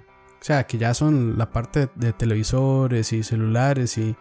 [0.41, 4.16] o sea, que ya son la parte de televisores y celulares y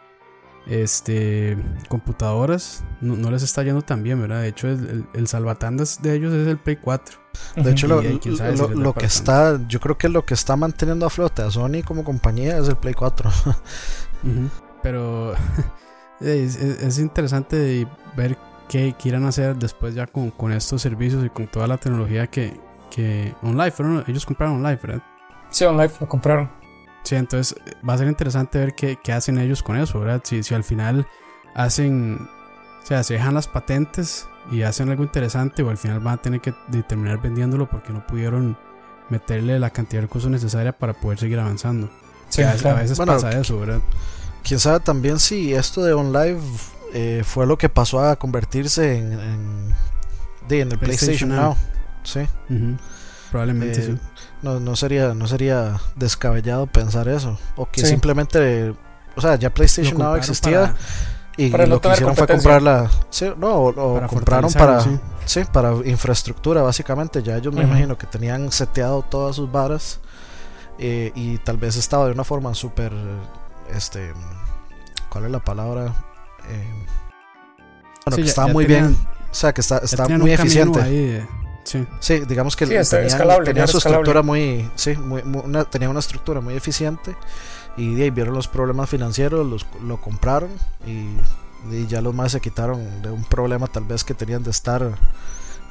[0.68, 1.58] este
[1.88, 4.42] computadoras, no, no les está yendo tan bien, ¿verdad?
[4.42, 7.18] De hecho, el, el, el salvatandas de ellos es el Play 4.
[7.56, 8.02] De hecho, lo,
[8.44, 11.52] ahí lo- lo que está, yo creo que lo que está manteniendo a flote a
[11.52, 13.30] Sony como compañía es el Play 4.
[14.24, 14.50] Ujú.
[14.84, 15.34] Pero
[16.20, 17.88] es, es- es interesante
[18.18, 18.38] ver
[18.68, 22.60] qué quieran hacer después ya con, con estos servicios y con toda la tecnología que,
[22.92, 25.04] que online, fueron, ellos compraron online, ¿verdad?
[25.58, 26.52] Sí, OnLive lo compraron.
[27.02, 30.22] Sí, entonces eh, va a ser interesante ver qué, qué hacen ellos con eso, ¿verdad?
[30.24, 31.08] Si, si al final
[31.56, 32.30] hacen,
[32.84, 36.22] o sea, se dejan las patentes y hacen algo interesante o al final van a
[36.22, 36.54] tener que
[36.88, 38.56] terminar vendiéndolo porque no pudieron
[39.10, 41.90] meterle la cantidad de recursos necesaria para poder seguir avanzando.
[42.30, 42.78] Sí, a, claro.
[42.78, 43.80] a veces Bueno, pasa eso, ¿verdad?
[44.44, 46.40] Quién sabe también si esto de OnLive
[46.94, 49.76] eh, fue lo que pasó a convertirse en, en,
[50.48, 51.40] de, en el PlayStation, PlayStation Now.
[51.40, 51.58] Now.
[52.04, 52.28] Sí.
[53.32, 53.98] Probablemente Eh, sí.
[54.42, 57.88] No, no sería no sería descabellado pensar eso o que Sí.
[57.88, 58.74] simplemente
[59.16, 60.76] o sea ya PlayStation Now existía para-
[61.38, 64.80] y para no lo que hicieron fue comprarla sí, no o, o para compraron para
[64.82, 65.00] sí.
[65.26, 70.00] sí para infraestructura básicamente ya ellos me imagino que tenían seteado todas sus varas
[70.80, 72.94] eh, y tal vez estaba de una forma súper
[73.76, 74.14] este
[75.10, 75.94] cuál es la palabra
[76.50, 76.86] Eh,
[78.06, 80.32] bueno Sí, que ya- estaba ya muy tenían- bien o sea que está, está muy
[80.32, 81.28] eficiente ahí de-
[81.68, 81.86] sí.
[82.00, 83.78] Sí, digamos que Sí, tenían, escalable, su escalable.
[83.78, 87.16] estructura muy, sí, muy, muy- una, tenían una estructura muy eficiente
[87.76, 90.50] y de ahí vieron los problemas financieros, los, lo compraron
[90.86, 91.16] y,
[91.76, 94.98] y ya los más se quitaron de un problema tal vez que tenían de estar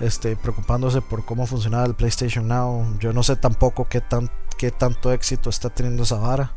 [0.01, 2.99] este, preocupándose por cómo funcionaba el PlayStation Now.
[3.01, 6.53] Yo no sé tampoco qué, tan, qué tanto éxito está teniendo esa vara.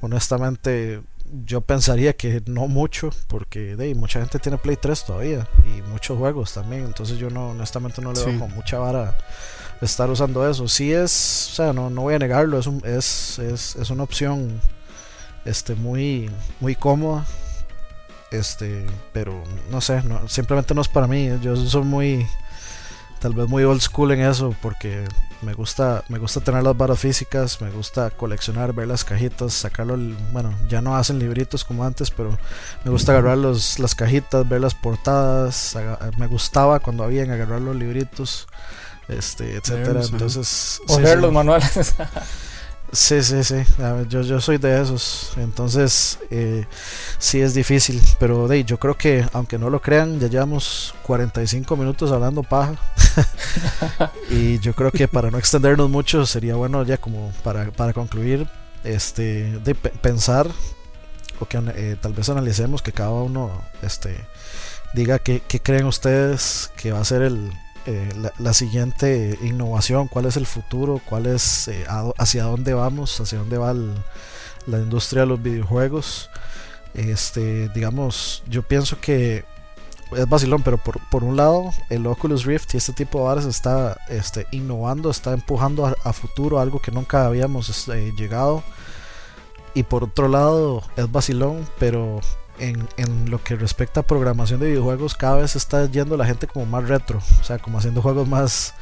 [0.00, 1.02] Honestamente,
[1.32, 6.18] yo pensaría que no mucho, porque de, mucha gente tiene Play 3 todavía y muchos
[6.18, 6.84] juegos también.
[6.84, 9.16] Entonces yo no, honestamente no le veo con mucha vara
[9.80, 10.68] estar usando eso.
[10.68, 14.02] Sí es, o sea, no, no voy a negarlo, es, un, es, es, es, una
[14.02, 14.60] opción
[15.44, 17.24] este, muy, muy cómoda.
[18.30, 21.30] Este, pero no sé, no, simplemente no es para mí.
[21.40, 22.26] Yo soy muy,
[23.20, 25.04] tal vez muy old school en eso, porque
[25.44, 29.96] me gusta, me gusta tener las barras físicas, me gusta coleccionar, ver las cajitas, sacarlo,
[30.32, 32.36] bueno, ya no hacen libritos como antes, pero
[32.84, 35.76] me gusta agarrar los, las cajitas, ver las portadas,
[36.18, 38.46] me gustaba cuando habían agarrar los libritos,
[39.08, 40.00] este, etcétera.
[40.02, 41.94] Entonces, leer los manuales.
[42.92, 43.56] Sí, sí, sí.
[44.08, 45.32] Yo, yo soy de esos.
[45.36, 46.64] Entonces, eh,
[47.18, 48.00] sí es difícil.
[48.20, 52.76] Pero de, yo creo que, aunque no lo crean, ya llevamos 45 minutos hablando paja.
[54.30, 58.48] y yo creo que para no extendernos mucho, sería bueno ya como para, para concluir,
[58.84, 60.48] este, de pensar,
[61.40, 63.50] o que eh, tal vez analicemos que cada uno
[63.82, 64.16] este,
[64.94, 67.50] diga qué, qué creen ustedes que va a ser el,
[67.86, 71.84] eh, la, siguiente innovación, cuál es el futuro, cuál es eh,
[72.16, 76.30] hacia dónde vamos, hacia dónde va la industria de los videojuegos.
[76.94, 79.44] Este, digamos, yo pienso que
[80.16, 83.44] es vacilón, pero por, por, un lado, el Oculus Rift y este tipo de bares
[83.44, 88.62] está este, innovando, está empujando a, futuro algo que nunca habíamos este, llegado.
[89.74, 92.20] Y por otro lado, es vacilón, pero
[92.58, 96.46] en, en, lo que respecta a programación de videojuegos, cada vez está yendo la gente
[96.46, 98.74] como más retro, o sea, como haciendo juegos más,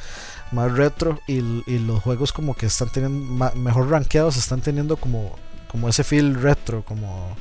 [0.50, 1.38] más retro y,
[1.70, 5.36] y los juegos como que están teniendo mejor rankeados, están teniendo como,
[5.68, 7.36] como ese feel retro, como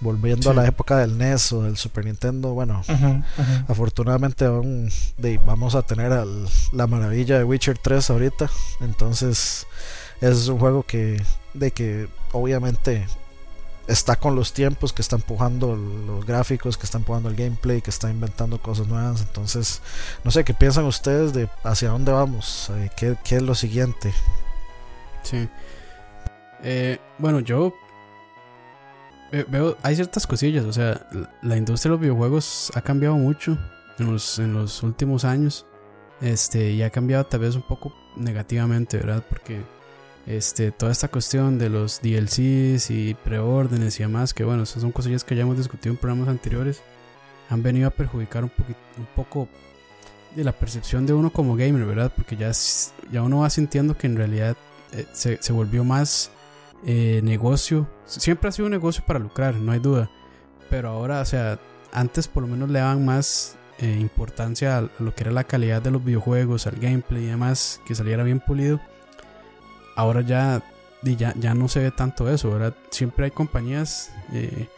[0.00, 2.52] volviendo a la época del NES o del Super Nintendo.
[2.52, 2.82] Bueno,
[3.68, 4.46] afortunadamente
[5.44, 6.12] vamos a tener
[6.72, 9.66] la maravilla de Witcher 3 ahorita, entonces
[10.20, 11.22] es un juego que,
[11.54, 13.06] de que obviamente
[13.86, 17.90] está con los tiempos, que está empujando los gráficos, que está empujando el gameplay, que
[17.90, 19.20] está inventando cosas nuevas.
[19.20, 19.82] Entonces,
[20.24, 22.70] no sé, ¿qué piensan ustedes de hacia dónde vamos?
[22.74, 24.12] Eh, ¿qué, es lo siguiente?
[25.22, 25.48] Sí.
[26.62, 27.74] Eh, bueno, yo
[29.48, 31.06] veo, hay ciertas cosillas, o sea,
[31.42, 33.58] la industria de los videojuegos ha cambiado mucho
[33.98, 35.66] en los, en los últimos años.
[36.20, 39.24] Este, y ha cambiado tal vez un poco negativamente, ¿verdad?
[39.28, 39.62] Porque
[40.26, 44.92] este, toda esta cuestión de los DLCs y preórdenes y demás, que bueno, esas son
[44.92, 46.82] cosillas que ya hemos discutido en programas anteriores,
[47.50, 49.48] han venido a perjudicar un, poquito, un poco
[50.34, 52.12] de la percepción de uno como gamer, ¿verdad?
[52.14, 52.50] Porque ya,
[53.12, 54.56] ya uno va sintiendo que en realidad
[54.92, 56.30] eh, se, se, volvió más
[56.86, 57.86] eh, negocio.
[58.06, 60.10] Siempre ha sido un negocio para lucrar, no hay duda.
[60.70, 61.60] Pero ahora, o sea,
[61.92, 65.82] antes por lo menos le daban más eh, importancia a lo que era la calidad
[65.82, 68.80] de los videojuegos, al gameplay y demás, que saliera bien pulido
[69.96, 70.62] ahora ya,
[71.02, 72.74] ya, ya no se ve tanto eso, ¿verdad?
[72.90, 74.68] Siempre hay compañías eh,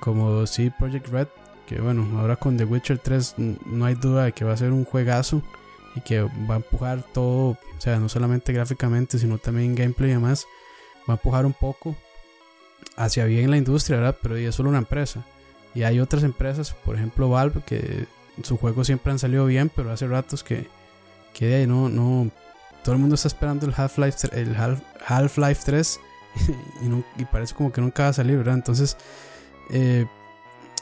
[0.00, 1.28] como sí Project Red,
[1.66, 3.34] que bueno, ahora con The Witcher 3
[3.66, 5.42] no hay duda de que va a ser un juegazo
[5.94, 10.14] y que va a empujar todo, o sea, no solamente gráficamente, sino también gameplay y
[10.14, 10.46] demás,
[11.08, 11.96] va a empujar un poco
[12.96, 14.16] hacia bien la industria, ¿verdad?
[14.20, 15.24] Pero es solo una empresa.
[15.74, 18.06] Y hay otras empresas, por ejemplo Valve, que
[18.42, 20.66] sus juegos siempre han salido bien, pero hace ratos que,
[21.32, 22.30] que no, no,
[22.82, 24.56] todo el mundo está esperando el Half-Life el
[25.06, 26.00] Half-Life 3
[27.18, 28.54] y, parece como que nunca va a salir, ¿verdad?
[28.54, 28.96] Entonces,
[29.70, 30.06] eh,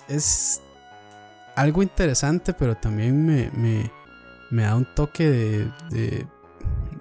[0.09, 0.61] es
[1.57, 3.91] algo interesante, pero también me, me,
[4.51, 6.27] me da un toque de,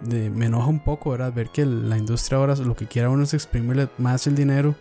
[0.01, 1.33] de, Me enoja un poco, ¿verdad?
[1.33, 4.75] Ver que la industria ahora lo que quiere uno es exprimirle más el dinero,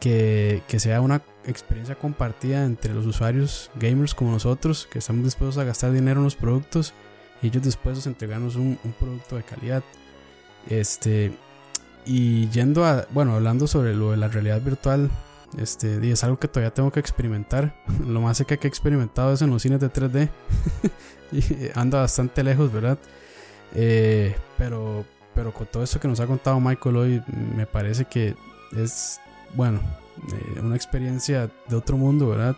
[0.00, 5.58] que, que sea una experiencia compartida entre los usuarios gamers como nosotros, que estamos dispuestos
[5.58, 6.94] a gastar dinero en los productos
[7.42, 9.82] ellos dispuestos a entregarnos un, un, producto de calidad.
[10.68, 11.32] Este,
[12.04, 15.10] y yendo a, bueno, hablando sobre lo de la realidad virtual,
[15.56, 17.74] este, y es algo que todavía tengo que experimentar.
[18.06, 20.28] Lo más que he experimentado es en los cines de 3D.
[21.32, 22.98] y anda bastante lejos, ¿verdad?
[23.74, 27.22] Eh, pero, pero con todo esto que nos ha contado Michael hoy,
[27.56, 28.34] me parece que
[28.76, 29.20] es,
[29.54, 29.80] bueno,
[30.32, 32.56] eh, una experiencia de otro mundo, ¿verdad?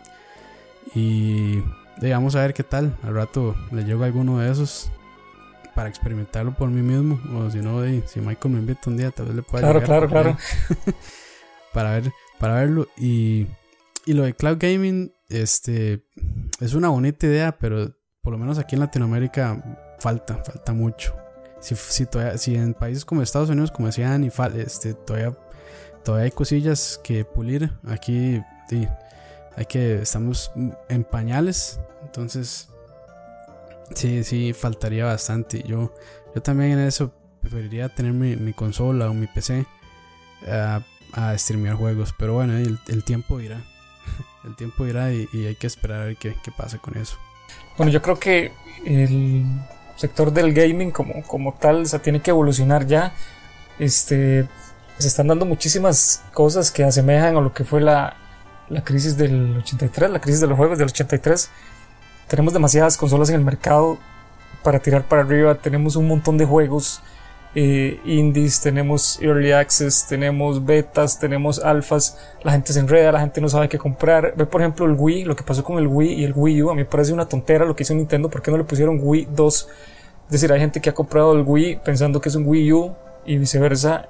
[0.95, 1.59] Y
[2.01, 2.97] vamos a ver qué tal.
[3.03, 4.91] Al rato le llego a alguno de esos
[5.75, 7.21] para experimentarlo por mí mismo.
[7.37, 10.09] O si no, si Michael me invita un día, tal vez le pueda Claro, claro,
[10.09, 10.37] claro.
[11.73, 12.89] para, ver, para verlo.
[12.97, 13.47] Y,
[14.07, 16.05] y lo de cloud gaming, este,
[16.61, 21.15] es una bonita idea, pero por lo menos aquí en Latinoamérica falta, falta mucho.
[21.61, 25.37] Si, si, todavía, si en países como Estados Unidos, como decían, y este, todavía,
[26.05, 27.73] todavía hay cosillas que pulir.
[27.87, 28.89] Aquí, sí,
[29.59, 30.53] hay que, estamos
[30.89, 32.69] en pañales, entonces
[33.93, 35.65] sí, sí, faltaría bastante.
[35.67, 35.93] Yo,
[36.33, 39.67] yo también en eso preferiría tener mi, consola o mi PC.
[40.47, 40.81] Ah,
[41.13, 42.15] a streamear juegos.
[42.17, 43.61] Pero bueno, el, el tiempo irá.
[44.45, 47.17] el tiempo irá y, y, hay que esperar a ver qué, qué pasa con eso.
[47.77, 48.53] Bueno, yo creo que
[48.87, 49.45] el
[49.97, 53.13] sector del gaming como, como tal, o sea, tiene que evolucionar ya.
[53.81, 54.47] Este,
[54.99, 58.17] se están dando muchísimas cosas que asemejan a lo que fue la,
[58.71, 61.51] la crisis del 83, la crisis de los juegos del 83.
[62.29, 63.99] Tenemos demasiadas consolas en el mercado
[64.63, 67.01] para tirar para arriba, tenemos un montón de juegos
[67.55, 73.41] eh, indies, tenemos early access, tenemos betas, tenemos alfas, la gente se enreda, la gente
[73.41, 74.35] no sabe qué comprar.
[74.37, 76.71] Ve por ejemplo el Wii, lo que pasó con el Wii y el Wii U,
[76.71, 79.01] a mí me parece una tontera lo que hizo Nintendo, ¿por qué no le pusieron
[79.03, 79.69] Wii 2?
[80.27, 82.95] Es decir, hay gente que ha comprado el Wii pensando que es un Wii U
[83.25, 84.07] y viceversa.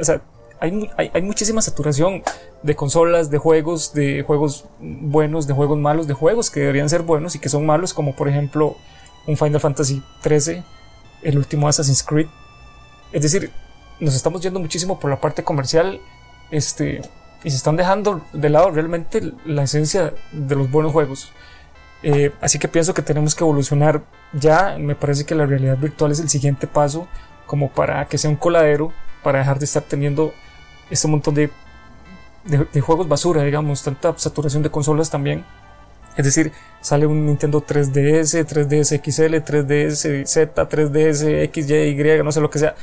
[0.00, 0.20] O sea,
[0.60, 2.22] hay, hay, hay, muchísima saturación
[2.62, 7.02] de consolas, de juegos, de juegos buenos, de juegos malos, de juegos que deberían ser
[7.02, 8.76] buenos y que son malos, como por ejemplo
[9.26, 10.64] un Final Fantasy XIII,
[11.22, 12.28] el último Assassin's Creed.
[13.12, 13.50] Es decir,
[14.00, 16.00] nos estamos yendo muchísimo por la parte comercial
[16.50, 17.02] este,
[17.44, 21.32] y se están dejando de lado realmente la esencia de los buenos juegos.
[22.02, 24.02] Eh, así que pienso que tenemos que evolucionar
[24.32, 24.76] ya.
[24.78, 27.08] Me parece que la realidad virtual es el siguiente paso
[27.46, 28.92] como para que sea un coladero,
[29.22, 30.32] para dejar de estar teniendo
[30.90, 31.50] este montón de,
[32.44, 35.44] de, de, juegos basura, digamos, tanta saturación de consolas también.
[36.16, 42.40] Es decir, sale un Nintendo 3DS, 3DS XL, 3DS Z, 3DS XY, Y, no sé
[42.40, 42.74] lo que sea.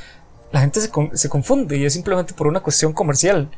[0.52, 3.50] La gente se, se confunde y es simplemente por una cuestión comercial.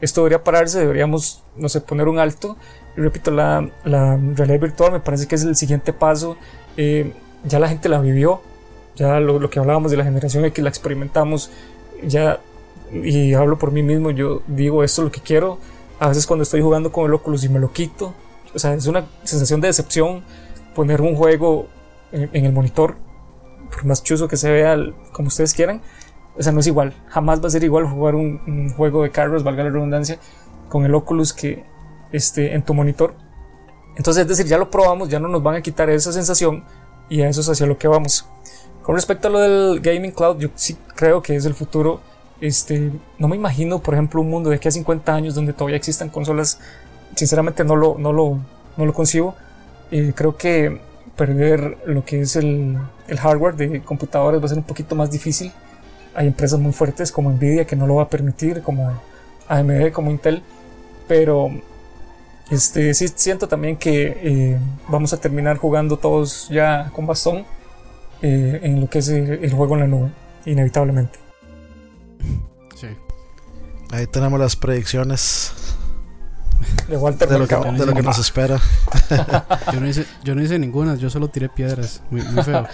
[0.00, 2.56] Esto debería pararse, deberíamos, no sé, poner un alto.
[2.96, 6.36] Y repito, la, la realidad virtual me parece que es el siguiente paso.
[6.76, 7.12] Eh,
[7.44, 8.40] ya la gente la vivió,
[8.96, 11.50] ya lo, lo, que hablábamos de la generación X la experimentamos,
[12.04, 12.40] ya,
[12.92, 15.58] y hablo por mí mismo, yo digo esto es lo que quiero.
[15.98, 18.14] A veces cuando estoy jugando con el Oculus y me lo quito,
[18.54, 20.22] o sea, es una sensación de decepción
[20.74, 21.68] poner un juego
[22.12, 22.96] en, el monitor,
[23.70, 24.76] por más chuzo que se vea,
[25.12, 25.80] como ustedes quieran.
[26.36, 26.94] O sea, no es igual.
[27.08, 30.18] Jamás va a ser igual jugar un, un juego de carros, valga la redundancia,
[30.68, 31.64] con el Oculus que
[32.12, 33.14] este, en tu monitor.
[33.96, 36.64] Entonces, es decir, ya lo probamos, ya no nos van a quitar esa sensación
[37.08, 38.26] y a eso es hacia lo que vamos.
[38.82, 42.00] Con respecto a lo del Gaming Cloud, yo sí creo que es el futuro.
[42.42, 45.76] Este, no me imagino, por ejemplo, un mundo de aquí a 50 años donde todavía
[45.76, 46.58] existan consolas
[47.14, 48.40] sinceramente no lo, no lo,
[48.76, 49.36] no lo concibo.
[49.92, 50.80] Eh, creo que
[51.16, 52.78] perder lo que es el,
[53.16, 55.52] hardware de computadores va a ser un poquito más difícil.
[56.14, 58.92] Hay empresas muy fuertes como Nvidia que no lo va a permitir, como
[59.46, 60.42] AMD, como Intel.
[61.06, 61.48] Pero
[62.50, 67.44] este, sí siento también que eh, vamos a terminar jugando todos ya con bastón
[68.20, 70.10] eh, en lo que es el, el juego en la nube,
[70.44, 71.21] inevitablemente.
[72.74, 72.88] Sí.
[73.90, 75.52] Ahí tenemos las predicciones
[76.88, 78.60] de Walter de lo, que, de lo que, nos espera.
[79.72, 82.02] yo, no hice, yo no hice ninguna, yo solo tiré piedras.
[82.10, 82.66] Muy, muy feo.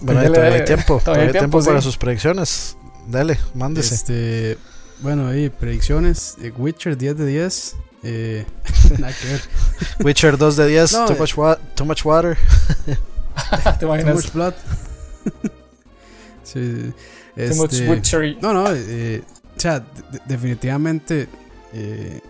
[0.00, 1.00] bueno, ahí todavía hay tiempo.
[1.04, 1.86] Todavía hay tiempo, tiempo para sí.
[1.86, 2.76] sus predicciones.
[3.08, 3.94] Dale, mándese.
[3.94, 4.58] Este,
[5.00, 6.36] bueno, ahí, predicciones.
[6.56, 7.76] Witcher 10 de 10.
[8.04, 8.46] Eh,
[8.98, 9.40] nada que ver.
[10.04, 10.92] Witcher 2 de 10.
[10.92, 12.36] No, too, much wa too much water.
[13.78, 14.14] ¿Te imaginas?
[14.14, 14.54] Too much blood.
[16.44, 16.92] sí.
[17.36, 17.56] Este,
[18.42, 19.22] no, no, eh,
[19.56, 21.28] o sea, de- definitivamente
[21.72, 22.20] eh,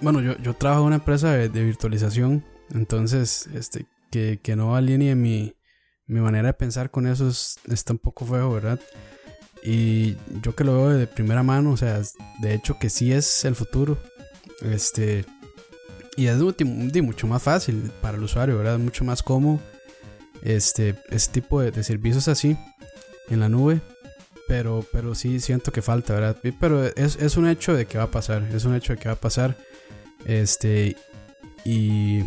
[0.00, 4.76] bueno, yo, yo trabajo en una empresa de, de virtualización, entonces este, que, que no
[4.76, 5.54] alinee mi,
[6.06, 8.80] mi manera de pensar con eso es, está un poco feo, ¿verdad?
[9.64, 12.00] Y yo que lo veo de primera mano, o sea,
[12.40, 13.98] de hecho que sí es el futuro.
[14.62, 15.24] Este,
[16.16, 18.78] y es mucho, mucho más fácil para el usuario, ¿verdad?
[18.78, 19.60] Mucho más cómodo
[20.42, 22.56] este, este tipo de, de servicios así
[23.30, 23.80] en la nube
[24.48, 26.38] pero, pero sí siento que falta, ¿verdad?
[26.58, 29.08] Pero es, es, un hecho de que va a pasar, es un hecho de que
[29.08, 29.56] va a pasar.
[30.24, 30.96] Este,
[31.64, 32.24] y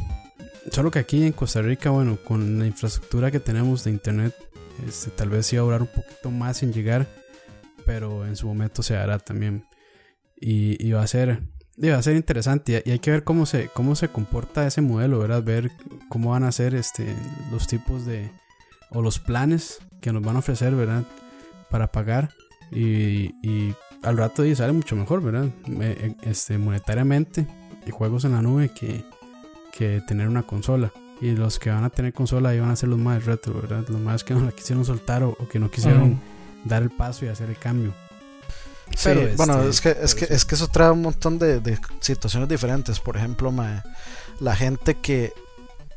[0.72, 4.36] solo que aquí en Costa Rica, bueno, con la infraestructura que tenemos de internet,
[4.88, 7.08] este, tal vez sí va a durar un poquito más en llegar,
[7.88, 9.66] pero en su momento se hará también.
[10.40, 11.42] Y, y va a ser,
[11.76, 14.82] y va a ser interesante y hay que ver cómo se, cómo se comporta ese
[14.82, 15.42] modelo, ¿verdad?
[15.42, 15.72] Ver
[16.08, 17.16] cómo van a ser este,
[17.52, 18.30] los tipos de,
[18.92, 21.04] o los planes que nos van a ofrecer, ¿verdad?
[21.72, 22.30] Para pagar
[22.72, 25.50] y, y al rato y sale mucho mejor, ¿verdad?
[26.22, 27.48] Este, monetariamente
[27.86, 29.04] y juegos en la nube que,
[29.72, 30.92] que tener una consola.
[31.20, 33.86] Y los que van a tener consola ahí van a ser los más retro, ¿verdad?
[33.90, 36.20] Los más que no la quisieron soltar o, o que no quisieron uh -huh.
[36.66, 37.94] dar el paso y hacer el cambio.
[38.90, 41.60] Sí, pero bueno, este, es que, es, que, es que eso trae un montón de,
[41.60, 43.00] de situaciones diferentes.
[43.00, 43.84] Por ejemplo, ma,
[44.40, 45.32] la gente que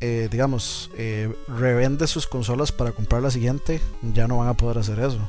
[0.00, 4.76] eh, digamos, eh, revende sus consolas para comprar la siguiente, ya no van a poder
[4.76, 5.20] hacer eso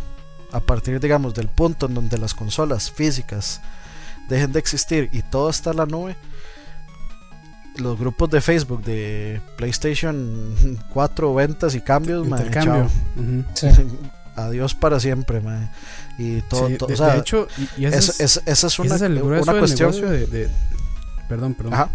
[0.55, 3.61] a partir, digamos, del punto en donde las consolas físicas
[4.29, 6.15] dejen de existir y todo está en la nube,
[7.77, 10.55] los grupos de Facebook de PlayStation
[10.93, 12.89] 4 ventas y cambios, man, Intercambio.
[13.17, 13.45] Uh -huh.
[13.53, 13.67] Sí.
[14.37, 15.69] adiós para siempre, mae.
[16.17, 17.47] Y todo, Sí, todo- de, o sea, de hecho,
[17.77, 19.91] y, y ese es- es, es- esa una, es el grueso una del cuestión.
[19.91, 20.49] de, de-
[21.27, 21.73] Perdón, perdón.
[21.73, 21.89] Ajá.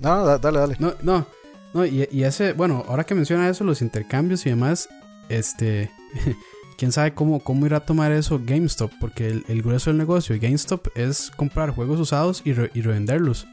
[0.00, 0.76] No, da- dale, dale.
[0.78, 1.26] No, no,
[1.74, 4.88] no, y, y ese, bueno, ahora que menciona eso, los intercambios y demás,
[5.28, 5.90] este,
[6.80, 10.38] quién sabe cómo, cómo irá a tomar eso GameStop, porque el, grueso del negocio de
[10.40, 13.46] GameStop es comprar juegos usados y, re- y revenderlos,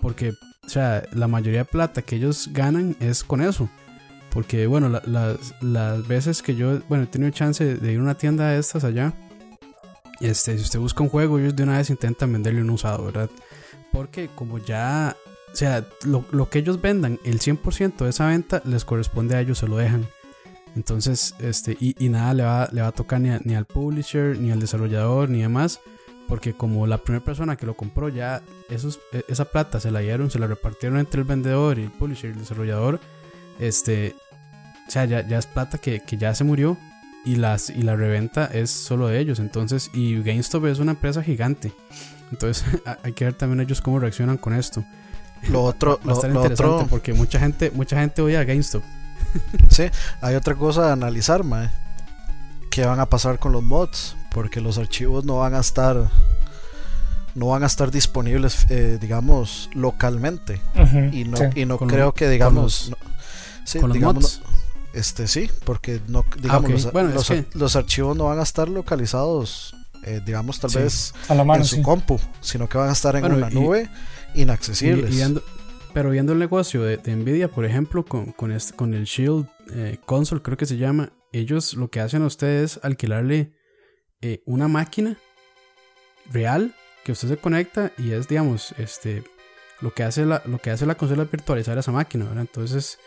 [0.00, 0.30] porque,
[0.64, 3.68] o sea, la mayoría de plata que ellos ganan es con eso,
[4.30, 8.02] porque, bueno, la- las, las veces que yo, bueno, he tenido chance de ir a
[8.02, 9.12] una tienda de estas allá,
[10.20, 13.28] este, si usted busca un juego, ellos de una vez intentan venderle un usado, ¿verdad?
[13.92, 15.16] Porque como ya,
[15.52, 19.40] o sea, lo, lo que ellos vendan, el 100% de esa venta les corresponde a
[19.40, 20.06] ellos, se lo dejan.
[20.78, 23.64] Entonces, este, y, y nada le va, le va a tocar ni, a- ni al
[23.64, 25.80] publisher, ni al desarrollador, ni demás.
[26.28, 29.98] Porque como la primera persona que lo compró ya, esos, e- esa plata se la
[29.98, 33.00] dieron, se la repartieron entre el vendedor y el publisher y el desarrollador.
[33.58, 34.14] Este,
[34.86, 36.76] o sea, ya, ya es plata que, que ya se murió
[37.24, 39.40] y, las, y la reventa es solo de ellos.
[39.40, 41.72] Entonces, y GameStop es una empresa gigante.
[42.30, 42.64] Entonces,
[43.02, 44.84] hay que ver también ellos cómo reaccionan con esto.
[45.50, 48.38] Lo otro, Va a lo, estar lo interesante otro, porque mucha gente, mucha gente odia
[48.40, 48.84] a GameStop.
[49.70, 49.84] sí,
[50.20, 51.70] hay otra cosa a analizar, mae.
[52.70, 54.16] ¿Qué van a pasar con los mods?
[54.32, 56.08] Porque los archivos no van a estar,
[57.34, 60.60] no van a estar disponibles, eh, digamos, localmente.
[61.12, 61.44] Y no, sí.
[61.54, 62.96] y no Con creo que, digamos, los- no-
[63.64, 64.40] sí, con los digamos, mods.
[64.44, 64.58] no-
[64.94, 66.70] este sí, porque no, digamos, ok.
[66.70, 69.74] los, Bueno, es los, que- los archivos no van a estar localizados,
[70.04, 70.78] eh, digamos, tal Sí.
[70.78, 71.82] vez A la mano, en su sí.
[71.82, 73.90] compu, sino que van a estar en Bueno, una y- nube
[74.34, 75.14] inaccesibles.
[75.14, 75.22] y
[75.98, 80.56] pero viendo el negocio de, Nvidia, por ejemplo, con, con, el Shield eh, Console, creo
[80.56, 83.52] que se llama, ellos lo que hacen a ustedes es alquilarle
[84.20, 85.16] eh, una máquina
[86.30, 86.72] real
[87.02, 89.24] que usted se conecta y es, digamos, este
[89.80, 92.28] lo que hace la, lo que hace la consola es virtualizar esa máquina.
[92.36, 93.00] Entonces,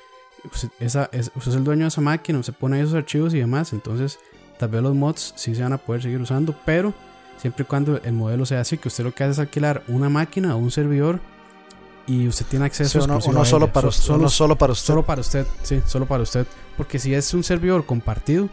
[0.43, 3.33] usted, esa, es, usted es el dueño de esa máquina, usted pone ahí esos archivos
[3.33, 4.19] y demás, entonces
[4.59, 6.93] tal vez los mods sí se van a poder seguir usando, pero
[7.37, 10.09] siempre y cuando el modelo sea así, que usted lo que hace es alquilar una
[10.09, 11.21] máquina o un servidor
[12.07, 13.73] y usted tiene acceso Sí, uno, uno a solo, ella.
[13.73, 14.85] para usted, solo, uno solo para usted.
[14.87, 16.45] solo para usted, sí, solo para usted,
[16.77, 18.49] porque si es un servidor compartido,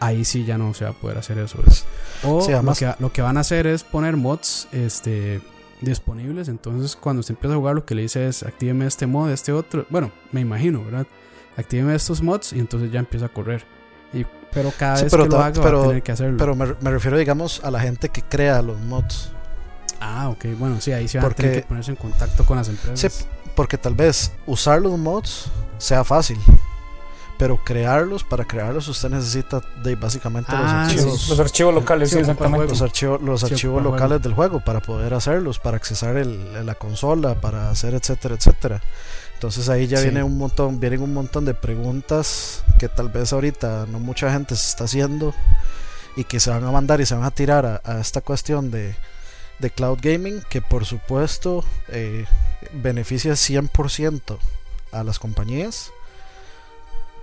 [0.00, 1.58] ahí sí ya no se va a poder hacer eso.
[1.58, 1.76] ¿verdad?
[2.24, 5.40] O Sí, además- lo, que, lo que van a hacer es poner mods este,
[5.80, 9.30] disponibles, entonces cuando usted empieza a jugar lo que le dice es actíveme este mod,
[9.30, 11.06] este otro, bueno, me imagino, ¿verdad?
[11.56, 13.64] Actíveme estos mods y entonces ya empieza a correr.
[14.14, 16.36] Y, pero cada Sí, vez pero que lo haga va a tener que hacerlo.
[16.38, 19.32] Pero me, me refiero, digamos, a la gente que crea los mods.
[20.02, 22.56] Ah, ok, bueno, sí, ahí sí van a Porque- tener que ponerse en contacto con
[22.56, 23.12] las empresas.
[23.12, 23.24] Sí,
[23.54, 25.46] porque tal vez usar los mods
[25.78, 26.38] sea fácil.
[27.38, 31.28] Pero crearlos, para crearlos usted necesita de básicamente Ah, los Sí, archivos.
[31.28, 32.68] los archivos locales, Sí, exactamente.
[32.68, 34.18] los archivos, los archivos locales juego.
[34.22, 38.80] del juego para poder hacerlos, para accesar el, la consola, para hacer etcétera, etcétera.
[39.34, 40.04] Entonces ahí ya Sí.
[40.04, 44.54] viene un montón, vienen un montón de preguntas que tal vez ahorita no mucha gente
[44.54, 45.34] se está haciendo
[46.14, 48.70] y que se van a mandar y se van a tirar a, a esta cuestión
[48.70, 48.94] de,
[49.62, 52.26] de cloud gaming que por supuesto eh,
[52.74, 54.36] beneficia 100%
[54.92, 55.90] a las compañías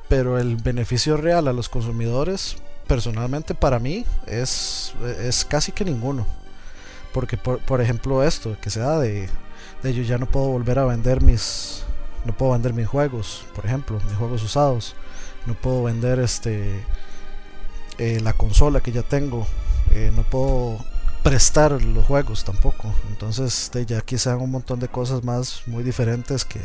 [0.07, 6.25] pero el beneficio real a los consumidores personalmente para mí es, es casi que ninguno.
[7.13, 9.29] Porque por, por ejemplo esto que se da de,
[9.83, 11.83] de yo ya no puedo volver a vender mis
[12.25, 14.95] no puedo vender mis juegos por ejemplo mis juegos usados.
[15.45, 16.83] No puedo vender este
[17.99, 19.45] eh, la consola que ya tengo.
[19.91, 20.79] Eh, no puedo
[21.23, 25.63] prestar los juegos tampoco entonces de ya aquí se dan un montón de cosas más
[25.65, 26.61] muy diferentes que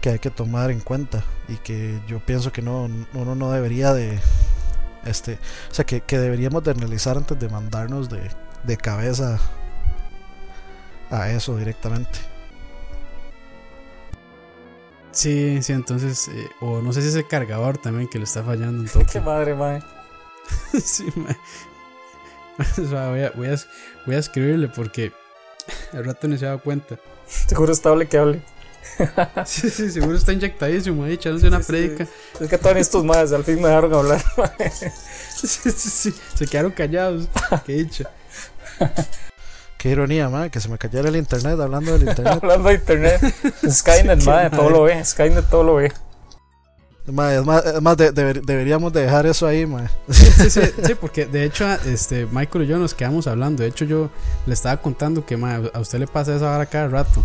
[0.00, 3.92] que hay que tomar en cuenta y que yo pienso que no uno no debería
[3.94, 4.20] de
[5.04, 5.38] este
[5.70, 8.30] o sea que, que deberíamos de analizar antes de mandarnos de,
[8.64, 9.38] de cabeza
[11.10, 12.34] a eso directamente
[15.14, 18.42] Sí, sí, entonces, eh, o no sé si es el cargador también que le está
[18.42, 19.06] fallando un toque.
[19.12, 19.80] Qué madre, mae.
[20.84, 21.36] sí, ma.
[22.84, 23.56] O sea, voy, a, voy, a,
[24.06, 25.12] voy a escribirle porque
[25.92, 26.96] al rato no se ha dado cuenta.
[27.26, 28.42] Seguro estable que hable.
[29.46, 31.96] Sí, sí, seguro está inyectadísimo ahí, echándose una Sí.
[32.38, 34.22] Es que todos estos madres al fin me dejaron hablar.
[34.36, 34.70] mae.
[34.70, 37.26] Sí, sí, sí, se quedaron callados.
[37.66, 38.10] Qué dicha.
[39.78, 43.20] qué ironía man, que se me cayera el internet hablando del internet Hablando de internet.
[43.68, 44.74] Skynet, Sí, madre, todo madre.
[44.74, 45.04] lo ve.
[45.04, 45.92] Skynet todo lo ve.
[47.06, 49.66] Es más, es más de- deber- deberíamos de dejar eso ahí.
[50.08, 53.62] Sí, sí, sí, sí, porque de hecho, este, Michael y yo nos quedamos hablando.
[53.62, 54.10] De hecho, yo
[54.46, 57.22] le estaba contando que ma, a usted le pasa esa vara cada rato.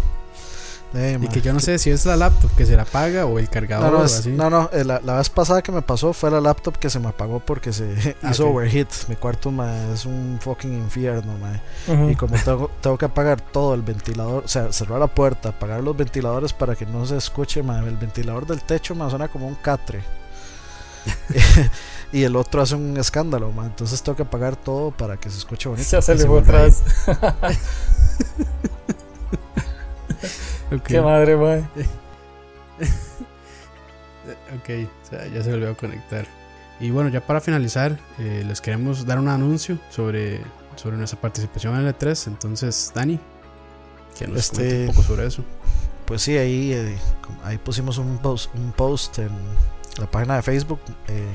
[0.96, 3.38] Eh, Y que yo no sé si es la laptop que se la apaga o
[3.38, 4.30] el cargador No, no, o así.
[4.32, 7.00] no, no, eh, la, la vez pasada que me pasó fue la laptop que se
[7.00, 8.88] me apagó porque se Ah, hizo overheat.
[9.08, 11.62] Mi cuarto ma, es un fucking infierno, ma.
[11.94, 12.10] Ujú.
[12.10, 15.84] Y como tengo, tengo que apagar todo el ventilador, o sea, cerrar la puerta, apagar
[15.84, 19.48] los ventiladores para que no se escuche, ma, el ventilador del techo me suena como
[19.48, 20.02] un catre.
[22.12, 23.66] y el otro hace un escándalo, ma.
[23.68, 25.88] entonces tengo que pagar todo para que se escuche bonito.
[25.88, 26.28] Ya se le se
[30.86, 31.60] Qué madre, mae.
[34.56, 34.70] ok,
[35.04, 36.26] o sea, ya se volvió a conectar.
[36.80, 40.42] Y bueno, ya para finalizar, eh, les queremos dar un anuncio sobre,
[40.76, 42.28] sobre nuestra participación en el E3.
[42.28, 43.20] Entonces, Dani,
[44.18, 45.44] que nos Este- un poco sobre eso.
[46.06, 46.98] Pues sí, ahí, eh,
[47.44, 49.30] ahí pusimos un post, un post en
[50.00, 50.80] la página de Facebook.
[51.08, 51.26] eh,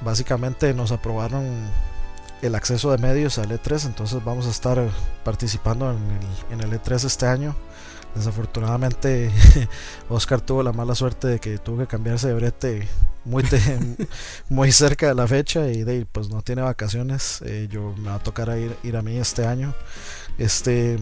[0.00, 1.44] básicamente nos aprobaron
[2.40, 4.80] el acceso de medios al E3, entonces vamos a estar
[5.24, 7.56] participando en el, en el E3 este año.
[8.14, 9.30] Desafortunadamente,
[10.08, 12.88] Oscar tuvo la mala suerte de que tuvo que cambiarse de brete
[13.24, 13.44] muy,
[14.48, 17.42] muy cerca de la fecha y de, pues no tiene vacaciones.
[17.44, 19.74] eh, yo me va a tocar a ir, ir a mí este año.
[20.38, 20.98] Este,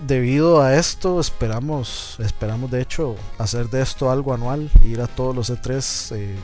[0.00, 5.34] debido a esto esperamos esperamos de hecho hacer de esto algo anual ir a todos
[5.34, 6.36] los E3 eh,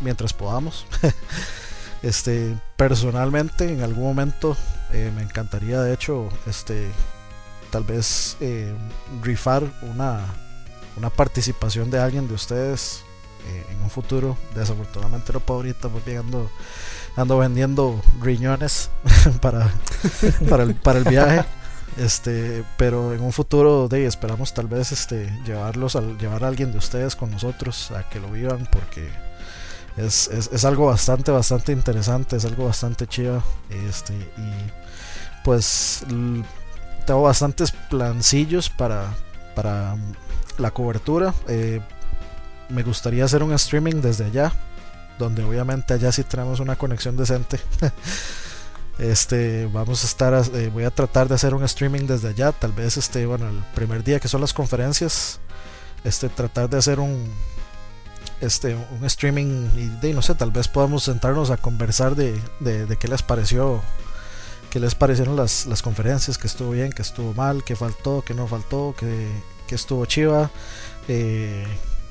[0.00, 0.86] mientras podamos
[2.02, 4.56] este personalmente en algún momento
[4.92, 6.88] eh, me encantaría de hecho este
[7.76, 8.74] tal vez eh,
[9.22, 10.24] rifar una
[10.96, 13.02] una participación de alguien de ustedes
[13.46, 14.34] eh, en un futuro.
[14.54, 16.50] Desafortunadamente no puedo ahorita porque ando
[17.16, 18.88] ando vendiendo riñones
[19.42, 19.70] para
[20.48, 21.44] para el, para el viaje.
[21.98, 26.72] Este pero en un futuro de esperamos tal vez este llevarlos al llevar a alguien
[26.72, 29.06] de ustedes con nosotros a que lo vivan porque
[29.98, 34.70] es, es, es algo bastante bastante interesante es algo bastante chido este y
[35.44, 36.04] pues
[37.06, 39.14] tengo bastantes plancillos para
[39.54, 39.96] para
[40.58, 41.34] la cobertura.
[41.48, 41.80] Eh,
[42.68, 44.52] me gustaría hacer un streaming desde allá
[45.18, 47.58] donde obviamente allá sí tenemos una conexión decente.
[48.98, 52.72] Este, vamos a estar, eh, voy a tratar de hacer un streaming desde allá, tal
[52.72, 55.38] vez este, bueno, el primer día que son las conferencias,
[56.02, 57.30] este, tratar de hacer un,
[58.40, 59.68] este, un streaming
[60.02, 63.82] y no sé, tal vez podamos sentarnos a conversar de, de qué les pareció,
[64.70, 68.34] qué les parecieron las, las conferencias, que estuvo bien, que estuvo mal, que faltó, que
[68.34, 69.28] no faltó, que,
[69.66, 70.50] que estuvo chiva,
[71.08, 71.66] eh,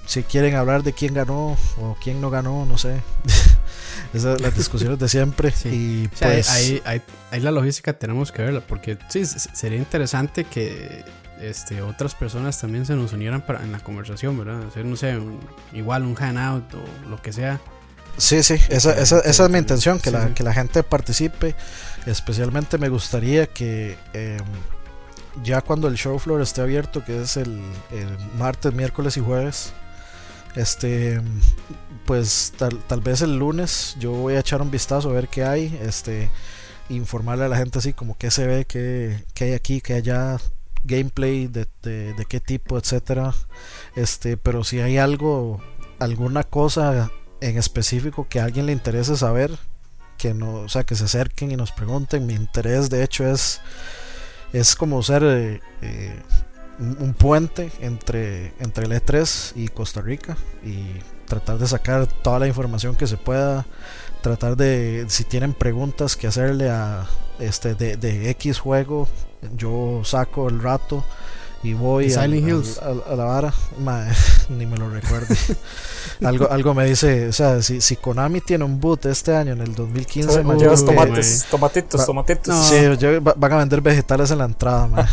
[0.05, 3.01] si quieren hablar de quién ganó o quién no ganó, no sé.
[4.13, 5.51] Esas las discusiones de siempre.
[5.51, 5.69] Sí.
[5.69, 7.01] Y O sea, pues, ahí, ahí,
[7.31, 11.03] ahí la logística tenemos que verla, porque sí, sería interesante que
[11.41, 14.67] este, otras personas también se nos unieran para, en la conversación, ¿verdad?
[14.67, 15.39] Hacer, no sé, un-
[15.73, 17.59] igual un hangout o lo que sea.
[18.17, 20.33] Sí, sí, esa, esa, esa es mi intención, que, sí, la, sí.
[20.33, 21.55] que la gente participe.
[22.05, 24.37] Especialmente me gustaría que eh,
[25.43, 27.59] ya cuando el show floor esté abierto, que es el,
[28.37, 29.73] martes, miércoles y jueves,
[30.55, 31.21] este
[32.05, 35.43] pues tal, tal vez el lunes yo voy a echar un vistazo a ver qué
[35.43, 36.29] hay, este
[36.89, 40.37] informarle a la gente así como qué se ve, qué, qué hay aquí, qué allá,
[40.83, 43.33] gameplay, de, de, de qué tipo, etcétera.
[43.95, 45.61] Este, pero si hay algo,
[45.99, 49.57] alguna cosa en específico que a alguien le interese saber,
[50.17, 52.25] que no, o sea, que se acerquen y nos pregunten.
[52.25, 53.61] Mi interés, de hecho, es
[54.53, 56.21] es como ser eh, eh,
[56.79, 60.85] un, puente entre entre el E3 y Costa Rica y
[61.27, 63.65] tratar de sacar toda la información que se pueda.
[64.21, 67.05] Tratar de, si tienen preguntas que hacerle a
[67.37, 69.07] este de, de X juego,
[69.55, 71.05] yo saco el rato
[71.65, 72.77] y voy Hills.
[72.79, 73.53] al- a la vara.
[73.79, 74.05] Ma,
[74.49, 75.35] ni me lo recuerde.
[76.23, 79.61] algo, algo me dice, o sea, si, si Konami tiene un boot este año en
[79.61, 82.47] el 2015, Sobre- ma, llevas yo creo que- tomates, tomatitos, Va- tomatitos.
[82.55, 82.63] No.
[82.63, 85.07] Sí, yo- va- van a vender vegetales en la entrada, ma.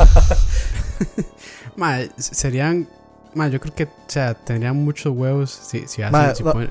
[1.77, 2.89] Ma, s- serían.
[3.35, 6.13] Ma, yo creo que, o sea, tendrían muchos huevos si, si hacen.
[6.13, 6.53] Ma, si no.
[6.53, 6.71] ponen-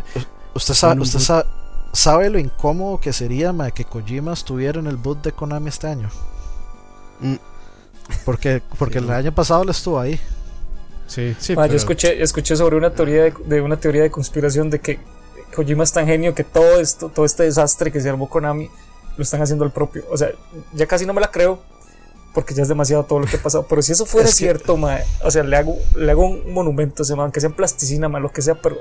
[0.54, 1.46] Usted sabe, usted sabe,
[1.94, 5.88] sabe lo incómodo que sería ma, que Kojima estuviera en el boot de Konami este
[5.88, 6.10] año.
[7.22, 7.36] Mm.
[8.26, 10.20] Porque, porque Sí, el año pasado él estuvo ahí.
[11.08, 11.56] sí, sí.
[11.56, 14.80] Ma, yo pero- escuché, escuché sobre una teoría de, de una teoría de conspiración de
[14.80, 15.00] que
[15.56, 18.70] Kojima es tan genio que todo esto, todo este desastre que se armó Konami
[19.18, 20.04] lo están haciendo el propio.
[20.10, 20.30] O sea,
[20.74, 21.60] ya casi no me la creo
[22.34, 23.66] porque ya es demasiado todo lo que ha pasado.
[23.70, 26.54] Pero si eso fuera Es que- cierto, ma, o sea, le hago, le hago un
[26.54, 28.78] monumento, se aunque sea en plasticina, ma, lo que sea, pero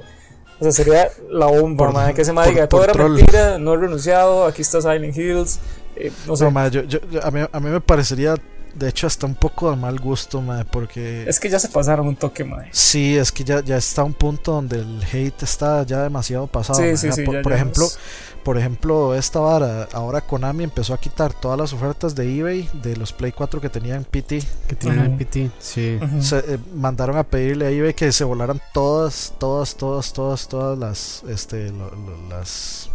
[0.60, 3.14] o sea, sería la bomba, Por- ma, que se me diga, todo era troll.
[3.14, 5.58] mentira, no he renunciado, aquí está Silent Hills,
[5.96, 6.44] eh, no sé.
[6.44, 8.36] No, ma, yo, yo- yo- a, mí, a mí me parecería,
[8.74, 11.28] de hecho, hasta un poco de mal gusto, ma, porque...
[11.28, 12.64] es que ya se pasaron un toque, ma.
[12.70, 16.78] Sí, es que ya, ya está un punto donde el hate está ya demasiado pasado.
[16.80, 17.98] Sí, sí, sí, por, ya- por ya ejemplo, es-
[18.44, 22.96] por ejemplo, esta vara, ahora Konami empezó a quitar todas las ofertas de eBay de
[22.96, 24.42] los Play 4 que tenían PT.
[24.66, 25.20] Que tienen Ujú.
[25.22, 25.98] IPT, sí.
[26.20, 30.78] Se, eh, mandaron a pedirle a eBay que se volaran todas, todas, todas, todas, todas
[30.78, 32.88] las, este, lo- lo- las,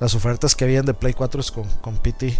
[0.00, 2.38] las ofertas que habían de Play 4 con, con PT.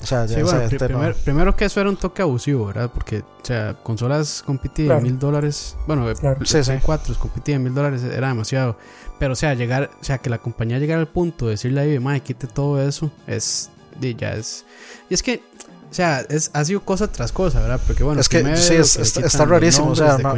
[0.00, 2.90] O sea, ya Sí, bueno, no- primer- primero que eso era un toque abusivo, ¿verdad?
[2.92, 4.98] Porque, o sea, consolas competían Claro.
[5.00, 5.76] en mil dólares.
[5.86, 6.38] Bueno, Claro.
[6.46, 6.72] Sí, sí.
[6.82, 8.78] 4 competía en mil dólares, era demasiado.
[9.18, 11.86] Pero, o sea, llegar, o sea, que la compañía llegara al punto de decirle a
[11.86, 14.64] Ivy, mae, quite todo eso, es, di, ya es.
[15.10, 15.42] Y es que,
[15.90, 17.80] o sea, es, ha sido cosa tras cosa, ¿verdad?
[17.84, 20.36] Porque, bueno, Es que, sí, es- le está- está rarísimo, o sea, no-.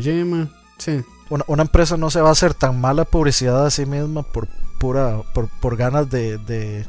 [0.78, 4.22] Sí, una, una empresa no se va a hacer tan mala publicidad a sí misma
[4.22, 4.48] por
[4.78, 6.86] pura por, por ganas de, de,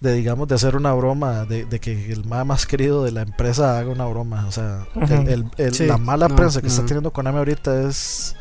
[0.00, 3.22] de, digamos de hacer una broma de, de que el más más querido de la
[3.22, 5.12] empresa haga una broma o sea Ujú.
[5.14, 6.72] el- el- el- Sí, la mala no, prensa que no.
[6.72, 8.34] está teniendo Konami ahorita es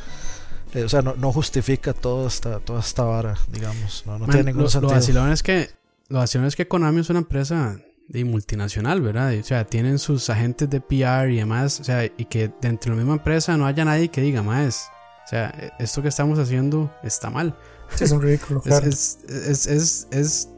[0.73, 4.29] eh, o sea no, no justifica toda esta toda esta vara digamos no, no Man,
[4.29, 5.69] tiene ningún lo, lo sentido vacilón es que
[6.07, 9.33] lo vacilón es que Konami es una empresa de multinacional, ¿verdad?
[9.33, 12.89] Y, o sea, tienen sus agentes de PR y demás, o sea, y que dentro
[12.91, 14.89] de la misma empresa no haya nadie que diga más.
[15.25, 17.55] O sea, esto que estamos haciendo está mal.
[17.93, 18.87] Sí, es un ridículo, Es, claro.
[18.87, 20.49] es, es, es, es-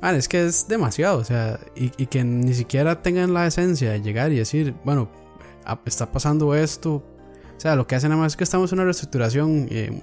[0.00, 4.02] man, es que es demasiado, o sea, y, que ni siquiera tengan la esencia de
[4.02, 5.08] llegar y decir, bueno,
[5.64, 7.02] ah, está pasando esto.
[7.56, 10.02] O sea, lo que hacen nada más es que estamos en una reestructuración, eh,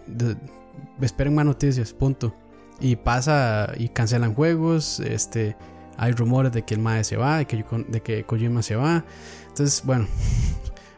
[1.01, 2.33] esperen más noticias, punto.
[2.79, 5.55] Y pasa y cancelan juegos, este,
[5.97, 9.05] hay rumores de que el MAE se va, de que, de que Kojima se va.
[9.47, 10.07] Entonces, bueno,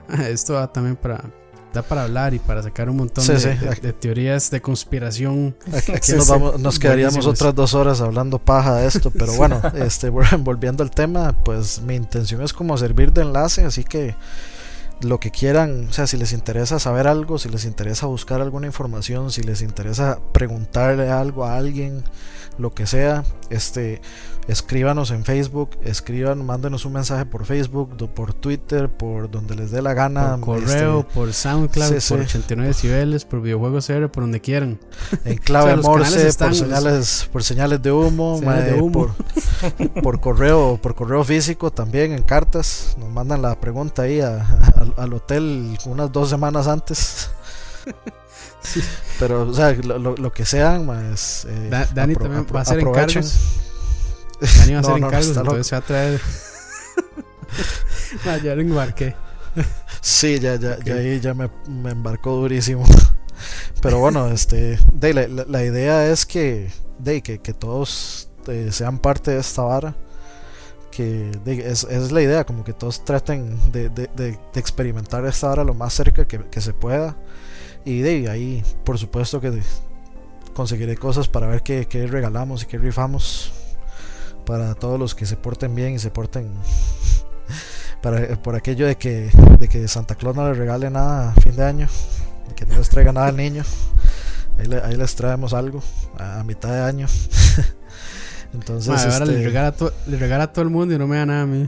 [0.30, 1.26] esto da también para,
[1.76, 3.48] da para hablar y para sacar un montón Sí, de, sí.
[3.50, 5.56] de- de teorías de conspiración.
[5.94, 7.36] Aquí nos, vamos, nos quedaríamos Buenísimos.
[7.40, 10.10] otras dos horas hablando paja de esto, pero bueno, este,
[10.40, 14.16] volviendo al tema, pues mi intención es como servir de enlace, así que
[15.02, 18.66] lo que quieran, o sea, si les interesa saber algo, si les interesa buscar alguna
[18.68, 22.02] información, si les interesa preguntarle algo a alguien,
[22.58, 24.02] lo que sea, este,
[24.48, 29.82] escríbanos en Facebook, escriban, mándenos un mensaje por Facebook, por Twitter, por donde les dé
[29.82, 32.14] la gana, por correo, este, por SoundCloud, sí, sí.
[32.14, 34.80] por 89 decibeles, por videojuegos por donde quieran.
[35.26, 38.82] en clave O sea, Morse, están, por señales, por señales de humo, Señales de mae,
[38.82, 39.16] humo.
[39.94, 42.96] Por, por correo, por correo físico también en cartas.
[43.00, 47.30] Nos mandan la pregunta ahí a- al- al hotel unas dos semanas antes.
[49.20, 51.46] Pero, o sea, lo, lo- que sean, más.
[51.50, 53.24] eh, Da- Dani también va a hacer aprovechen.
[54.42, 55.40] Dani va a No, hacer no, no, encargos, loco.
[55.42, 56.22] entonces se va a traer.
[58.26, 59.16] Ah, ya lo embarqué.
[60.02, 60.84] Sí, ya, ya, Ok.
[60.86, 62.84] ya ahí ya me, me embarcó durísimo.
[63.82, 66.70] Pero bueno, este, de, la, la- idea es que,
[67.00, 69.96] de, que, que todos eh, sean parte de esta vara.
[70.92, 75.26] Que de, es, es la idea, como que todos traten de, de- de- de experimentar
[75.26, 77.16] esta vara lo más cerca que, que se pueda.
[77.86, 79.62] Y de ahí, por supuesto que
[80.54, 83.52] conseguiré cosas para ver qué, qué regalamos y qué rifamos.
[84.46, 86.50] Para todos los que se porten bien y se porten
[88.02, 91.56] para, por aquello de que, de que Santa Claus no les regale nada a fin
[91.56, 91.88] de año,
[92.50, 93.64] de que no les traiga nada al niño.
[94.60, 95.82] Ahí, le- ahí les traemos algo
[96.20, 97.08] a, a mitad de año.
[98.54, 101.08] Entonces, Madre, ahora este, le, regala to- le regala a todo el mundo y no
[101.08, 101.68] me da nada a mí.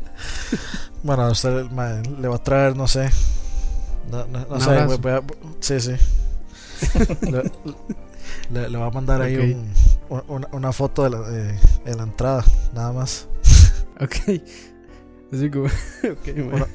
[1.02, 1.66] bueno, a usted
[2.20, 3.10] le va a traer, no sé.
[4.10, 4.98] No, no, sé, abrazo.
[4.98, 5.22] voy a-
[5.60, 5.92] sí, sí.
[7.22, 7.42] le,
[8.50, 9.72] le- le va a mandar ahí un-
[10.28, 12.44] una, una foto de la, de- de la entrada,
[12.74, 13.26] nada más.
[14.00, 14.40] Ok.
[15.32, 15.66] Así como.
[16.04, 16.52] Ok, man.
[16.54, 16.66] Una-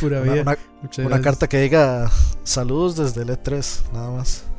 [0.00, 0.42] Pura vida.
[0.42, 0.58] una-
[1.06, 2.10] una carta que diga
[2.44, 4.44] saludos desde el E3, nada más.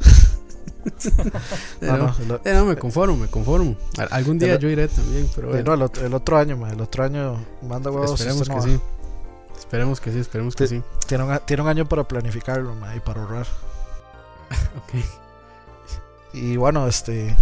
[1.81, 3.77] No, no, no, el- eh, no, me conformo, me conformo.
[3.97, 6.38] Al- Algún día El- yo iré también, pero Eh, bueno, no, el, otro, el otro
[6.38, 8.19] año, ma, el otro año manda huevos.
[8.19, 8.79] esperemos que sí.
[9.57, 10.81] Esperemos que sí, esperemos que sí.
[11.07, 13.47] Tiene un, tiene un año para planificarlo ma, y para ahorrar.
[14.77, 15.03] Ok.
[16.34, 17.33] Y bueno, este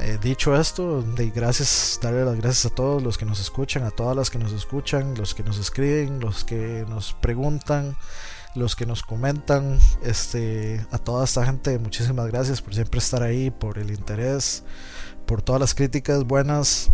[0.00, 3.90] eh, dicho esto, de gracias, darle las gracias a todos los que nos escuchan, a
[3.90, 7.96] todas las que nos escuchan, los que nos escriben, los que nos preguntan,
[8.54, 13.50] los que nos comentan, este, a toda esta gente, muchísimas gracias por siempre estar ahí,
[13.50, 14.62] por el interés,
[15.26, 16.90] por todas las críticas buenas,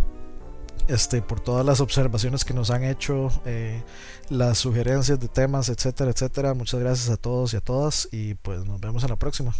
[0.87, 3.83] este, por todas las observaciones que nos han hecho, eh,
[4.29, 6.53] las sugerencias de temas, etcétera, etcétera.
[6.53, 9.53] Muchas gracias a todos y a todas y pues nos vemos en la próxima.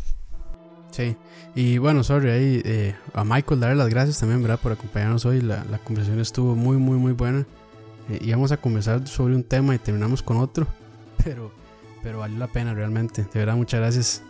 [0.96, 1.18] Sí.
[1.56, 4.60] Y bueno, sorry, ahí eh, a Michael darle las gracias también, ¿verdad?
[4.60, 5.42] Por acompañarnos hoy.
[5.42, 7.46] La, la conversación estuvo muy, muy, muy buena.
[8.10, 10.68] Eh, íbamos a conversar sobre un tema y terminamos con otro.
[11.24, 11.52] Pero,
[12.04, 13.24] pero valió la pena realmente.
[13.34, 14.22] De verdad, muchas gracias.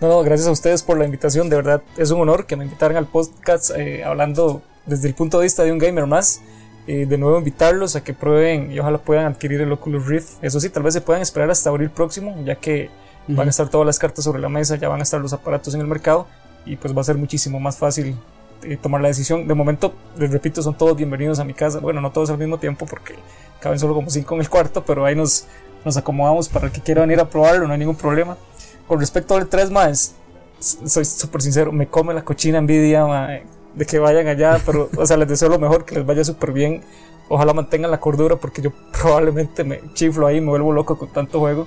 [0.00, 1.48] No, no, gracias a ustedes por la invitación.
[1.48, 5.38] De verdad, es un honor que me invitaran al podcast eh, hablando desde el punto
[5.38, 6.40] de vista de un gamer más.
[6.88, 10.42] Eh, de nuevo, invitarlos a que prueben y ojalá puedan adquirir el Oculus Rift.
[10.42, 12.90] Eso sí, tal vez se puedan esperar hasta abril próximo, ya que
[13.28, 15.74] van a estar todas las cartas sobre la mesa, ya van a estar los aparatos
[15.74, 16.26] en el mercado
[16.64, 18.16] y pues va a ser muchísimo más fácil
[18.62, 19.46] eh, tomar la decisión.
[19.46, 21.80] De momento, les repito, son todos bienvenidos a mi casa.
[21.80, 23.14] Bueno, no todos al mismo tiempo porque
[23.60, 25.46] caben solo como cinco en el cuarto, pero ahí nos,
[25.84, 28.36] nos acomodamos para el que quiera venir a probarlo, no hay ningún problema.
[28.86, 30.14] Con respecto al 3 más,
[30.58, 33.44] soy súper sincero, me come la cochina envidia mae,
[33.74, 36.52] de que vayan allá, pero o sea, les deseo lo mejor, que les vaya súper
[36.52, 36.82] bien.
[37.28, 41.40] ojalá mantengan la cordura porque yo probablemente me chiflo ahí, me vuelvo loco con tanto
[41.40, 41.66] juego.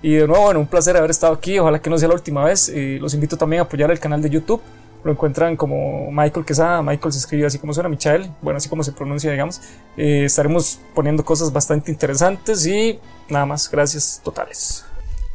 [0.00, 2.44] Y de nuevo, bueno, un placer haber estado aquí, ojalá que no sea la última
[2.44, 2.68] vez.
[2.68, 4.62] Y los invito también a apoyar el canal de YouTube.
[5.04, 6.82] Lo encuentran como Michael Quesada.
[6.82, 8.30] Michael se escribe así como suena, Michael.
[8.42, 9.60] Bueno, así como se pronuncia, digamos.
[9.96, 12.98] Eh, estaremos poniendo cosas bastante interesantes y
[13.28, 13.70] nada más.
[13.70, 14.84] Gracias totales.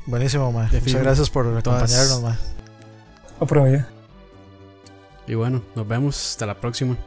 [0.06, 0.70] Buenísimo, ma.
[0.72, 2.38] Muchas gracias por acompañarnos, ma.
[3.40, 3.88] pura vida.
[5.28, 6.32] Y bueno, nos vemos.
[6.32, 6.98] Hasta la próxima.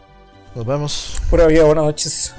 [0.54, 1.20] Nos vemos.
[1.28, 2.34] Pura vida, buenas noches.